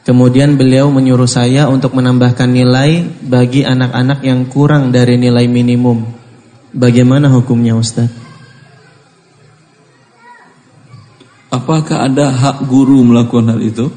Kemudian 0.07 0.55
beliau 0.55 0.87
menyuruh 0.87 1.27
saya 1.27 1.67
untuk 1.67 1.99
menambahkan 1.99 2.47
nilai 2.47 3.11
bagi 3.27 3.67
anak-anak 3.67 4.23
yang 4.23 4.47
kurang 4.47 4.95
dari 4.95 5.19
nilai 5.19 5.51
minimum. 5.51 6.07
Bagaimana 6.71 7.27
hukumnya 7.27 7.75
Ustaz? 7.75 8.30
Apakah 11.51 12.07
ada 12.07 12.31
hak 12.31 12.67
guru 12.71 13.03
melakukan 13.03 13.51
hal 13.51 13.61
itu? 13.61 13.91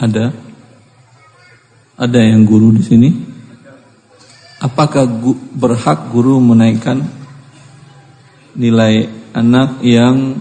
Ada? 0.00 0.32
Ada 1.96 2.20
yang 2.20 2.48
guru 2.48 2.72
di 2.72 2.82
sini? 2.84 3.10
Apakah 4.60 5.04
berhak 5.52 6.08
guru 6.08 6.40
menaikkan 6.40 7.04
nilai 8.56 9.08
anak 9.36 9.84
yang 9.84 10.40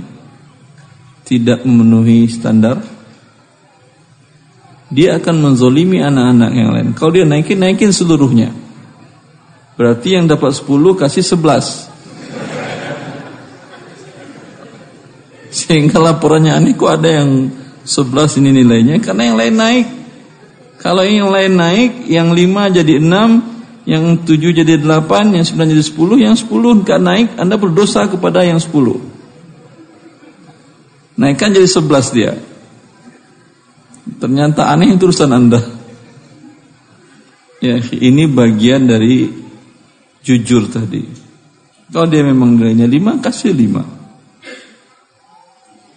tidak 1.27 1.67
memenuhi 1.67 2.31
standar? 2.31 2.95
dia 4.95 5.17
akan 5.17 5.35
menzolimi 5.41 5.99
anak-anak 6.01 6.51
yang 6.53 6.69
lain. 6.71 6.87
Kalau 6.93 7.11
dia 7.11 7.25
naikin, 7.25 7.57
naikin 7.57 7.89
seluruhnya. 7.89 8.53
Berarti 9.75 10.15
yang 10.15 10.29
dapat 10.29 10.53
10 10.55 10.95
kasih 10.95 11.25
11. 11.25 11.94
Sehingga 15.65 15.97
laporannya 15.97 16.53
aneh 16.53 16.77
kok 16.77 16.93
ada 16.93 17.09
yang 17.09 17.49
11 17.81 18.37
ini 18.37 18.49
nilainya 18.61 19.01
karena 19.01 19.33
yang 19.33 19.37
lain 19.37 19.55
naik. 19.57 19.87
Kalau 20.77 21.01
yang 21.01 21.33
lain 21.33 21.57
naik, 21.57 22.05
yang 22.05 22.29
5 22.37 22.69
jadi 22.69 23.01
6, 23.01 23.89
yang 23.89 24.21
7 24.21 24.53
jadi 24.53 24.77
8, 24.77 25.33
yang 25.33 25.41
9 25.41 25.73
jadi 25.73 25.81
10, 25.81 26.21
yang 26.21 26.37
10 26.37 26.77
enggak 26.77 27.01
naik, 27.01 27.33
Anda 27.41 27.57
berdosa 27.57 28.05
kepada 28.05 28.45
yang 28.45 28.61
10. 28.61 29.01
Naikkan 31.17 31.49
jadi 31.49 31.65
11 31.65 32.13
dia. 32.13 32.37
Ternyata 34.21 34.69
aneh 34.69 34.93
itu 34.93 35.09
urusan 35.09 35.33
Anda. 35.33 35.61
Ya, 37.57 37.81
ini 37.81 38.29
bagian 38.29 38.85
dari 38.85 39.25
jujur 40.21 40.69
tadi. 40.69 41.01
Kalau 41.89 42.05
dia 42.05 42.21
memang 42.21 42.53
nilainya 42.53 42.85
5, 42.85 43.17
kasih 43.25 43.57
5. 43.57 44.04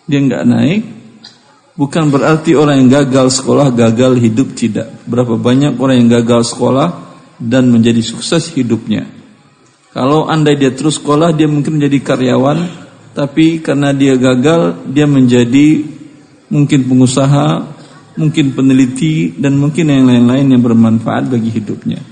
Dia 0.08 0.18
nggak 0.24 0.44
naik, 0.48 0.80
bukan 1.76 2.08
berarti 2.08 2.56
orang 2.56 2.82
yang 2.82 2.90
gagal 3.04 3.38
sekolah 3.38 3.70
gagal 3.70 4.16
hidup 4.18 4.56
tidak. 4.56 4.88
Berapa 5.04 5.36
banyak 5.36 5.76
orang 5.76 6.00
yang 6.00 6.10
gagal 6.24 6.56
sekolah 6.56 6.88
dan 7.38 7.70
menjadi 7.70 8.00
sukses 8.02 8.50
hidupnya. 8.56 9.06
Kalau 9.92 10.26
andai 10.26 10.58
dia 10.58 10.72
terus 10.72 10.98
sekolah, 10.98 11.36
dia 11.36 11.44
mungkin 11.44 11.76
menjadi 11.76 11.98
karyawan, 12.00 12.58
tapi 13.12 13.60
karena 13.60 13.92
dia 13.92 14.16
gagal, 14.16 14.90
dia 14.90 15.04
menjadi 15.04 15.84
mungkin 16.48 16.88
pengusaha, 16.88 17.48
mungkin 18.18 18.52
peneliti 18.52 19.32
dan 19.38 19.54
mungkin 19.54 19.88
yang 19.88 20.10
lain-lain 20.10 20.50
yang 20.50 20.62
bermanfaat 20.62 21.30
bagi 21.30 21.54
hidupnya. 21.54 22.02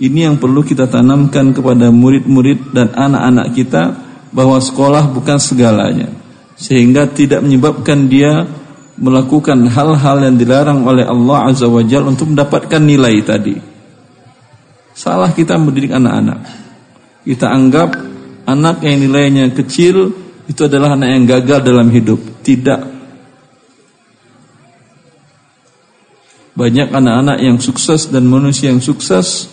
Ini 0.00 0.32
yang 0.32 0.36
perlu 0.40 0.64
kita 0.64 0.88
tanamkan 0.88 1.52
kepada 1.52 1.92
murid-murid 1.92 2.72
dan 2.72 2.92
anak-anak 2.96 3.48
kita 3.52 3.82
bahwa 4.32 4.56
sekolah 4.56 5.12
bukan 5.12 5.36
segalanya. 5.36 6.08
Sehingga 6.60 7.08
tidak 7.08 7.40
menyebabkan 7.40 8.04
dia 8.12 8.44
melakukan 9.00 9.64
hal-hal 9.72 10.16
yang 10.20 10.36
dilarang 10.36 10.84
oleh 10.84 11.08
Allah 11.08 11.48
Azza 11.48 11.64
wa 11.64 11.80
Jalla 11.80 12.12
untuk 12.12 12.36
mendapatkan 12.36 12.84
nilai 12.84 13.16
tadi. 13.24 13.56
Salah 14.92 15.32
kita 15.32 15.56
mendidik 15.56 15.96
anak-anak. 15.96 16.44
Kita 17.24 17.48
anggap 17.48 17.96
anak 18.44 18.84
yang 18.84 19.00
nilainya 19.00 19.48
kecil 19.56 20.12
itu 20.44 20.60
adalah 20.68 20.92
anak 21.00 21.08
yang 21.16 21.24
gagal 21.24 21.64
dalam 21.64 21.88
hidup. 21.88 22.20
Tidak 22.44 22.80
banyak 26.52 26.92
anak-anak 26.92 27.38
yang 27.40 27.56
sukses 27.56 28.12
dan 28.12 28.28
manusia 28.28 28.68
yang 28.68 28.84
sukses 28.84 29.48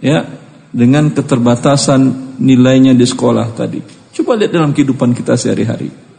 ya 0.00 0.24
dengan 0.72 1.12
keterbatasan 1.12 2.32
nilainya 2.40 2.96
di 2.96 3.04
sekolah 3.04 3.52
tadi. 3.52 3.84
Coba 4.16 4.40
lihat 4.40 4.56
dalam 4.56 4.72
kehidupan 4.72 5.12
kita 5.12 5.36
sehari-hari. 5.36 6.09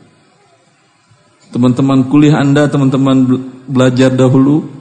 Teman-teman 1.51 2.07
kuliah 2.07 2.39
Anda, 2.39 2.71
teman-teman 2.71 3.27
belajar 3.67 4.11
dahulu 4.11 4.71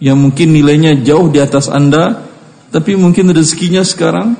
yang 0.00 0.16
mungkin 0.16 0.56
nilainya 0.56 1.00
jauh 1.04 1.28
di 1.28 1.38
atas 1.38 1.68
Anda, 1.68 2.24
tapi 2.72 2.96
mungkin 2.96 3.30
rezekinya 3.30 3.84
sekarang 3.84 4.34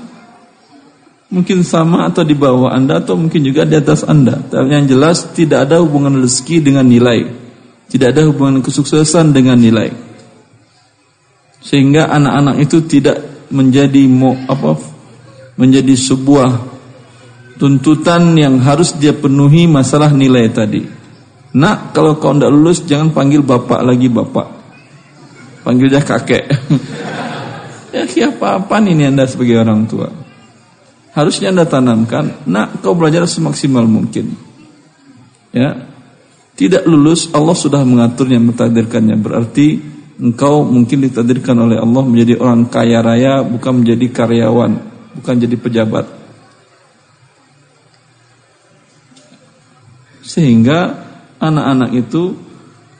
mungkin 1.29 1.61
sama 1.63 2.09
atau 2.09 2.25
di 2.25 2.33
bawah 2.33 2.73
Anda 2.73 3.05
atau 3.05 3.21
mungkin 3.21 3.45
juga 3.45 3.69
di 3.69 3.77
atas 3.77 4.03
Anda. 4.03 4.41
Tapi 4.41 4.69
yang 4.73 4.89
jelas 4.89 5.31
tidak 5.37 5.69
ada 5.69 5.85
hubungan 5.85 6.25
rezeki 6.25 6.65
dengan 6.65 6.89
nilai. 6.89 7.29
Tidak 7.85 8.09
ada 8.11 8.25
hubungan 8.27 8.65
kesuksesan 8.65 9.37
dengan 9.37 9.61
nilai 9.61 10.15
sehingga 11.65 12.13
anak-anak 12.13 12.61
itu 12.61 12.85
tidak 12.85 13.49
menjadi 13.49 14.05
mo, 14.05 14.37
apa 14.45 14.77
menjadi 15.57 15.97
sebuah 15.97 16.61
tuntutan 17.57 18.37
yang 18.37 18.61
harus 18.61 18.93
dia 19.01 19.17
penuhi 19.17 19.65
masalah 19.65 20.13
nilai 20.13 20.53
tadi. 20.53 20.85
Nak, 21.55 21.95
kalau 21.95 22.19
kau 22.19 22.35
tidak 22.35 22.51
lulus 22.51 22.83
jangan 22.83 23.15
panggil 23.15 23.39
bapak 23.47 23.87
lagi 23.87 24.11
bapak. 24.11 24.47
Panggil 25.63 25.87
dia 25.87 26.03
kakek. 26.03 26.51
ya 27.95 28.03
siapa 28.11 28.59
apa 28.59 28.83
ini 28.83 29.07
Anda 29.07 29.23
sebagai 29.31 29.63
orang 29.63 29.87
tua? 29.87 30.11
Harusnya 31.15 31.55
Anda 31.55 31.63
tanamkan, 31.63 32.43
nak 32.51 32.83
kau 32.83 32.99
belajar 32.99 33.23
semaksimal 33.31 33.87
mungkin. 33.87 34.35
Ya. 35.55 35.95
Tidak 36.55 36.87
lulus 36.91 37.31
Allah 37.31 37.55
sudah 37.55 37.87
mengaturnya, 37.87 38.43
mentakdirkannya. 38.43 39.15
Berarti 39.19 39.79
engkau 40.19 40.67
mungkin 40.67 41.07
ditakdirkan 41.07 41.55
oleh 41.55 41.79
Allah 41.79 42.03
menjadi 42.03 42.39
orang 42.39 42.67
kaya 42.67 42.99
raya 42.99 43.47
bukan 43.47 43.83
menjadi 43.83 44.07
karyawan, 44.11 44.73
bukan 45.19 45.35
jadi 45.39 45.57
pejabat. 45.59 46.07
Sehingga 50.23 51.04
anak-anak 51.39 51.91
itu 51.95 52.35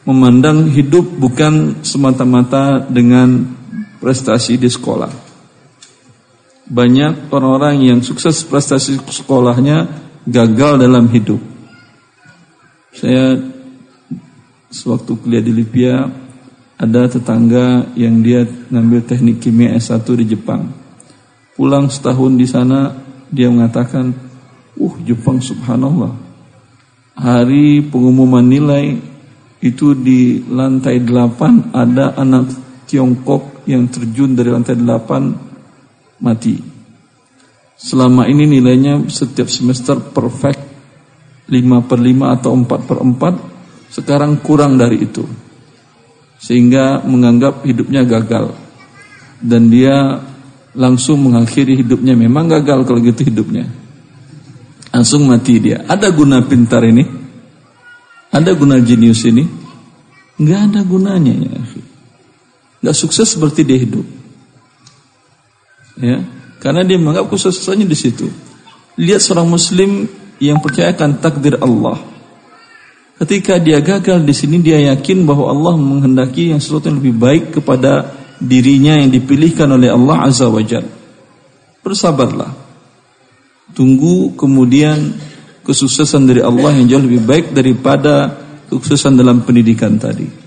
memandang 0.05 0.69
hidup 0.69 1.05
bukan 1.17 1.81
semata-mata 1.81 2.85
dengan 2.85 3.49
prestasi 3.99 4.61
di 4.61 4.69
sekolah. 4.69 5.09
Banyak 6.65 7.29
orang-orang 7.33 7.85
yang 7.85 8.01
sukses 8.01 8.45
prestasi 8.45 9.01
sekolahnya 9.01 9.89
gagal 10.25 10.81
dalam 10.81 11.09
hidup. 11.13 11.41
Saya 12.93 13.37
sewaktu 14.73 15.13
kuliah 15.21 15.45
di 15.45 15.53
Libya 15.53 16.09
ada 16.75 17.07
tetangga 17.07 17.95
yang 17.95 18.21
dia 18.21 18.45
ngambil 18.45 19.01
teknik 19.07 19.41
kimia 19.41 19.77
S1 19.77 20.05
di 20.21 20.37
Jepang. 20.37 20.73
Pulang 21.55 21.87
setahun 21.87 22.35
di 22.35 22.47
sana 22.49 22.93
dia 23.31 23.47
mengatakan, 23.47 24.11
"Uh, 24.75 24.95
Jepang 25.07 25.39
subhanallah. 25.39 26.24
Hari 27.15 27.87
pengumuman 27.87 28.43
nilai 28.43 28.99
itu 29.63 29.95
di 29.95 30.43
lantai 30.51 30.99
8 31.01 31.71
ada 31.73 32.19
anak 32.19 32.51
Tiongkok 32.85 33.65
yang 33.71 33.89
terjun 33.89 34.37
dari 34.37 34.51
lantai 34.51 34.77
8 34.77 36.21
mati. 36.21 36.55
Selama 37.75 38.27
ini 38.27 38.45
nilainya 38.47 39.07
setiap 39.09 39.47
semester 39.47 39.99
perfect 39.99 40.61
5 41.49 41.89
per 41.89 41.99
5 42.01 42.37
atau 42.41 42.51
4 42.57 42.89
per 42.89 42.99
4 43.01 43.93
sekarang 43.93 44.41
kurang 44.43 44.75
dari 44.75 45.05
itu 45.05 45.23
sehingga 46.41 47.05
menganggap 47.07 47.63
hidupnya 47.63 48.03
gagal 48.03 48.53
dan 49.39 49.71
dia 49.71 50.19
langsung 50.75 51.23
mengakhiri 51.23 51.85
hidupnya 51.85 52.19
memang 52.19 52.51
gagal 52.51 52.83
kalau 52.89 52.99
gitu 52.99 53.23
hidupnya 53.23 53.71
langsung 54.95 55.27
mati 55.27 55.59
dia. 55.59 55.83
Ada 55.91 56.15
guna 56.15 56.39
pintar 56.47 56.87
ini? 56.87 57.03
Ada 58.31 58.55
guna 58.55 58.79
jenius 58.79 59.27
ini? 59.27 59.43
Nggak 60.39 60.61
ada 60.71 60.81
gunanya 60.87 61.35
ya 61.35 61.55
nggak 62.85 62.93
sukses 62.93 63.33
seperti 63.33 63.65
dia 63.65 63.81
hidup. 63.81 64.05
Ya 65.97 66.21
karena 66.61 66.85
dia 66.85 67.01
menganggap 67.01 67.33
kesuksesannya 67.33 67.89
di 67.89 67.97
situ. 67.97 68.29
Lihat 69.01 69.25
seorang 69.25 69.49
muslim 69.49 70.05
yang 70.37 70.61
percayakan 70.61 71.17
takdir 71.17 71.57
Allah. 71.65 71.97
Ketika 73.17 73.57
dia 73.57 73.81
gagal 73.81 74.21
di 74.21 74.35
sini 74.37 74.61
dia 74.61 74.77
yakin 74.93 75.25
bahwa 75.25 75.49
Allah 75.49 75.81
menghendaki 75.81 76.53
yang 76.53 76.61
sesuatu 76.61 76.93
yang 76.93 77.01
lebih 77.01 77.17
baik 77.17 77.45
kepada 77.57 78.13
dirinya 78.37 79.01
yang 79.01 79.09
dipilihkan 79.09 79.71
oleh 79.73 79.89
Allah 79.89 80.29
Azza 80.29 80.45
wa 80.53 80.61
Jalla. 80.61 80.93
Bersabarlah. 81.81 82.64
Tunggu 83.73 84.37
kemudian 84.37 85.17
kesuksesan 85.65 86.29
dari 86.29 86.45
Allah 86.45 86.77
yang 86.77 86.87
jauh 86.91 87.05
lebih 87.09 87.25
baik 87.25 87.47
daripada 87.57 88.37
kesuksesan 88.69 89.17
dalam 89.17 89.41
pendidikan 89.41 89.97
tadi. 89.97 90.45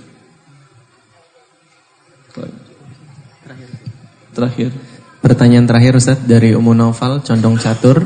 Terakhir. 4.37 4.69
Pertanyaan 5.17 5.65
terakhir 5.65 5.97
Ustaz 5.97 6.21
dari 6.21 6.53
Umu 6.53 6.77
Naufal 6.77 7.25
Condong 7.25 7.57
Catur. 7.57 8.05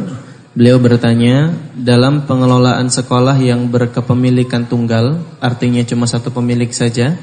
Beliau 0.56 0.80
bertanya, 0.80 1.52
dalam 1.76 2.24
pengelolaan 2.24 2.88
sekolah 2.88 3.36
yang 3.40 3.68
berkepemilikan 3.68 4.68
tunggal, 4.68 5.20
artinya 5.44 5.84
cuma 5.84 6.08
satu 6.08 6.32
pemilik 6.32 6.72
saja, 6.72 7.20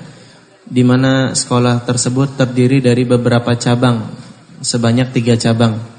di 0.65 0.85
mana 0.85 1.33
sekolah 1.33 1.89
tersebut 1.89 2.37
terdiri 2.37 2.85
dari 2.85 3.09
beberapa 3.09 3.57
cabang, 3.57 4.13
sebanyak 4.61 5.13
tiga 5.17 5.41
cabang. 5.41 5.98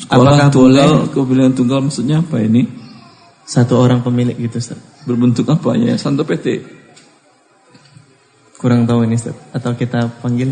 Sekolah 0.00 0.32
Apakah 0.32 0.48
tunggal, 0.48 0.90
boleh 1.12 1.52
tunggal 1.52 1.78
maksudnya 1.84 2.24
apa 2.24 2.40
ini? 2.40 2.64
Satu 3.44 3.76
orang 3.76 4.00
pemilik 4.00 4.38
gitu, 4.38 4.56
Ustaz. 4.56 4.80
Berbentuk 5.04 5.44
apa 5.50 5.76
ya? 5.76 5.98
Santo 6.00 6.24
PT. 6.24 6.64
Kurang 8.56 8.88
tahu 8.88 9.04
ini, 9.04 9.20
Ustaz. 9.20 9.36
Atau 9.52 9.76
kita 9.76 10.08
panggil? 10.24 10.48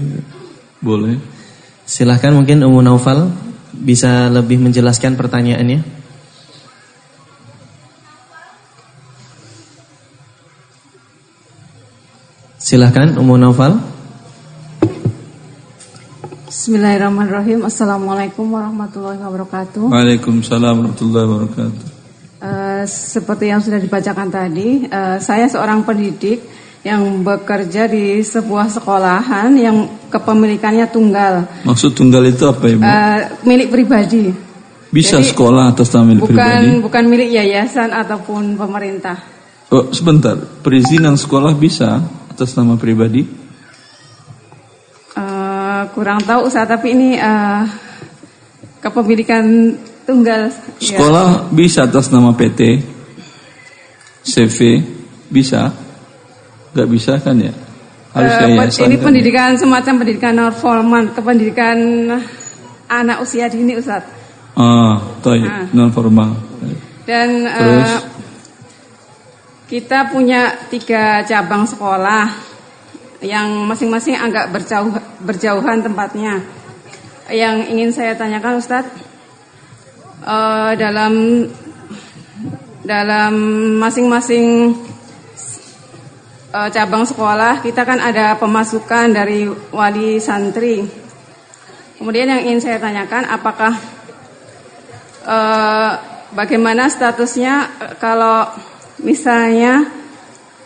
Boleh. 0.85 1.17
Silahkan 1.89 2.37
mungkin 2.37 2.61
Umu 2.61 2.85
Naufal 2.85 3.33
bisa 3.73 4.29
lebih 4.29 4.61
menjelaskan 4.61 5.17
pertanyaannya. 5.17 5.81
Silahkan 12.61 13.17
Ummu 13.17 13.41
Naufal 13.41 13.81
Bismillahirrahmanirrahim. 16.49 17.69
Assalamualaikum 17.69 18.49
warahmatullahi 18.49 19.21
wabarakatuh. 19.21 19.93
Waalaikumsalam 19.93 20.81
warahmatullahi 20.81 21.27
wabarakatuh. 21.29 21.85
Uh, 22.41 22.89
seperti 22.89 23.53
yang 23.53 23.61
sudah 23.61 23.77
dibacakan 23.77 24.33
tadi, 24.33 24.89
uh, 24.89 25.21
saya 25.21 25.45
seorang 25.45 25.85
pendidik 25.85 26.41
yang 26.81 27.21
bekerja 27.21 27.85
di 27.93 28.25
sebuah 28.25 28.73
sekolahan 28.73 29.53
yang 29.61 30.09
kepemilikannya 30.09 30.89
tunggal. 30.89 31.45
Maksud 31.69 31.93
tunggal 31.93 32.25
itu 32.25 32.49
apa 32.49 32.65
ibu? 32.65 32.81
Uh, 32.81 33.45
milik 33.45 33.69
pribadi. 33.69 34.33
Bisa 34.89 35.21
Jadi, 35.21 35.29
sekolah 35.29 35.77
atas 35.77 35.93
nama 35.93 36.17
milik 36.17 36.33
bukan, 36.33 36.33
pribadi? 36.33 36.69
Bukan 36.81 37.05
milik 37.13 37.29
yayasan 37.29 37.93
ataupun 37.93 38.57
pemerintah. 38.57 39.21
Oh, 39.69 39.93
sebentar, 39.93 40.41
perizinan 40.65 41.21
sekolah 41.21 41.53
bisa 41.53 42.01
atas 42.33 42.57
nama 42.57 42.81
pribadi? 42.81 43.38
Kurang 45.95 46.19
tahu 46.25 46.51
Ustaz, 46.51 46.67
tapi 46.67 46.97
ini 46.97 47.09
uh, 47.15 47.63
kepemilikan 48.83 49.75
tunggal. 50.09 50.51
Ya. 50.81 50.97
Sekolah 50.97 51.29
ya. 51.29 51.55
bisa 51.55 51.81
atas 51.85 52.09
nama 52.09 52.33
PT, 52.33 52.83
CV, 54.25 54.83
bisa? 55.29 55.71
Gak 56.73 56.89
bisa 56.89 57.21
kan 57.21 57.37
ya? 57.39 57.53
Harus 58.17 58.33
uh, 58.41 58.89
Ini 58.89 58.97
kan 58.97 59.05
pendidikan 59.13 59.49
ya? 59.55 59.61
semacam 59.61 59.95
pendidikan 60.01 60.33
non 60.33 60.55
formal, 60.55 61.13
kependidikan 61.13 61.77
anak 62.89 63.21
usia 63.21 63.53
dini 63.53 63.77
Ustaz. 63.77 64.03
Ah, 64.59 64.99
toy, 65.23 65.45
nah. 65.45 65.69
non 65.71 65.93
formal. 65.93 66.35
Dan 67.05 67.47
uh, 67.47 68.01
kita 69.69 70.09
punya 70.09 70.57
tiga 70.73 71.23
cabang 71.29 71.69
sekolah 71.69 72.48
yang 73.19 73.67
masing-masing 73.67 74.15
agak 74.15 74.55
berjauh, 74.55 74.95
berjauhan 75.23 75.83
tempatnya. 75.83 76.43
Yang 77.29 77.57
ingin 77.75 77.91
saya 77.93 78.13
tanyakan 78.17 78.63
Ustadz, 78.63 78.95
uh, 80.25 80.73
dalam 80.79 81.45
dalam 82.89 83.35
masing-masing 83.77 84.73
uh, 86.57 86.69
cabang 86.73 87.05
sekolah 87.05 87.61
kita 87.61 87.85
kan 87.85 88.01
ada 88.01 88.39
pemasukan 88.41 89.13
dari 89.13 89.45
wali 89.75 90.17
santri. 90.23 90.89
Kemudian 91.99 92.31
yang 92.31 92.43
ingin 92.47 92.63
saya 92.63 92.79
tanyakan, 92.79 93.27
apakah 93.27 93.75
uh, 95.27 95.93
bagaimana 96.33 96.87
statusnya 96.87 97.67
kalau 97.99 98.47
misalnya 99.03 99.91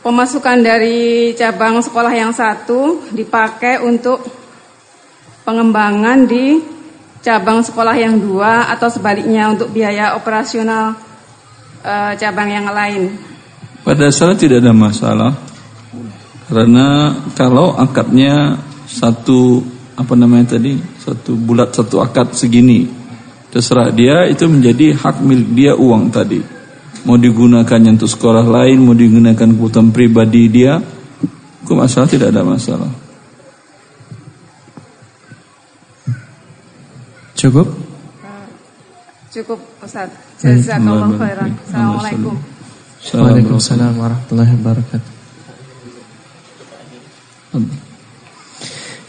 pemasukan 0.03 0.59
dari 0.61 1.31
cabang 1.39 1.79
sekolah 1.79 2.11
yang 2.11 2.35
satu 2.35 3.07
dipakai 3.15 3.79
untuk 3.79 4.19
pengembangan 5.47 6.27
di 6.27 6.59
cabang 7.23 7.63
sekolah 7.63 7.95
yang 7.95 8.19
dua 8.19 8.67
atau 8.75 8.91
sebaliknya 8.91 9.47
untuk 9.55 9.71
biaya 9.71 10.19
operasional 10.19 10.99
e, 11.87 12.19
cabang 12.19 12.51
yang 12.51 12.67
lain. 12.67 13.15
Pada 13.87 14.11
saat 14.11 14.43
tidak 14.43 14.63
ada 14.63 14.75
masalah. 14.75 15.33
Karena 16.51 17.17
kalau 17.39 17.79
akadnya 17.79 18.59
satu 18.91 19.63
apa 19.97 20.13
namanya 20.19 20.59
tadi 20.59 20.77
satu 21.01 21.33
bulat 21.39 21.73
satu 21.73 22.03
akad 22.03 22.35
segini 22.35 22.91
terserah. 23.55 23.89
Dia 23.95 24.27
itu 24.29 24.45
menjadi 24.51 24.99
hak 24.99 25.23
milik 25.23 25.49
dia 25.55 25.73
uang 25.79 26.13
tadi 26.13 26.62
mau 27.03 27.19
digunakan 27.19 27.81
untuk 27.91 28.07
sekolah 28.07 28.47
lain, 28.47 28.79
mau 28.83 28.95
digunakan 28.95 29.35
kebutuhan 29.35 29.91
pribadi 29.91 30.47
dia, 30.47 30.79
kok 31.67 31.77
masalah 31.77 32.07
tidak 32.07 32.31
ada 32.31 32.43
masalah. 32.47 32.91
Cukup? 37.35 37.67
Cukup 39.35 39.59
Ustaz. 39.83 40.13
Jazakallah 40.39 41.11
khairan. 41.19 41.51
Assalamualaikum. 41.67 42.35
Waalaikumsalam 43.03 43.93
warahmatullahi 43.99 44.53
wabarakatuh. 44.63 45.11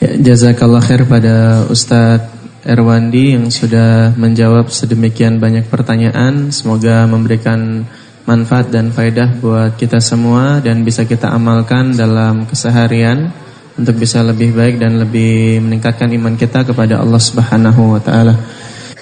Ya, 0.02 0.12
jazakallah 0.34 0.82
khair 0.82 1.06
pada 1.06 1.64
Ustadz 1.70 2.33
Erwandi 2.64 3.36
yang 3.36 3.52
sudah 3.52 4.16
menjawab 4.16 4.72
sedemikian 4.72 5.44
banyak 5.44 5.68
pertanyaan. 5.68 6.48
Semoga 6.56 7.04
memberikan 7.04 7.84
manfaat 8.24 8.72
dan 8.72 8.96
faedah 8.96 9.36
buat 9.44 9.76
kita 9.76 10.00
semua 10.00 10.64
dan 10.64 10.88
bisa 10.88 11.04
kita 11.04 11.28
amalkan 11.28 11.92
dalam 11.92 12.48
keseharian 12.48 13.36
untuk 13.76 14.00
bisa 14.00 14.24
lebih 14.24 14.56
baik 14.56 14.80
dan 14.80 14.96
lebih 14.96 15.60
meningkatkan 15.60 16.08
iman 16.16 16.40
kita 16.40 16.64
kepada 16.64 17.04
Allah 17.04 17.20
Subhanahu 17.20 17.98
wa 17.98 18.02
taala. 18.02 18.40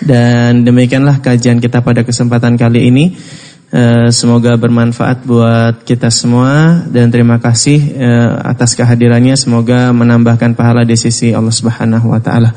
Dan 0.01 0.65
demikianlah 0.65 1.21
kajian 1.21 1.61
kita 1.61 1.85
pada 1.85 2.01
kesempatan 2.01 2.57
kali 2.57 2.89
ini. 2.89 3.05
Eh, 3.71 4.11
semoga 4.11 4.57
bermanfaat 4.59 5.23
buat 5.23 5.87
kita 5.87 6.11
semua 6.11 6.83
dan 6.91 7.07
terima 7.07 7.39
kasih 7.39 7.79
eh, 7.93 8.31
atas 8.41 8.73
kehadirannya. 8.73 9.37
Semoga 9.37 9.93
menambahkan 9.93 10.57
pahala 10.57 10.83
di 10.83 10.97
sisi 10.97 11.31
Allah 11.31 11.53
Subhanahu 11.53 12.11
wa 12.11 12.19
taala. 12.19 12.51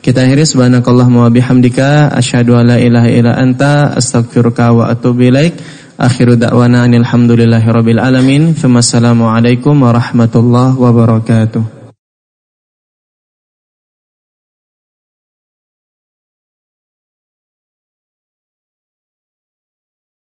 Kita 0.00 0.24
akhiri 0.24 0.48
subhanakallahumma 0.48 1.28
wa 1.28 1.30
bihamdika 1.30 2.08
asyhadu 2.16 2.56
an 2.56 2.72
la 2.72 2.80
ilaha 2.80 3.08
illa 3.12 3.36
anta 3.36 3.92
astaghfiruka 3.92 4.72
wa 4.72 4.88
atubu 4.88 5.28
ilaik. 5.28 5.60
Akhiru 6.00 6.40
da'wana 6.40 6.88
alhamdulillahi 6.88 7.68
alamin. 8.00 8.56
Wassalamu 8.56 9.28
alaikum 9.28 9.76
warahmatullahi 9.84 10.72
wabarakatuh. 10.72 11.79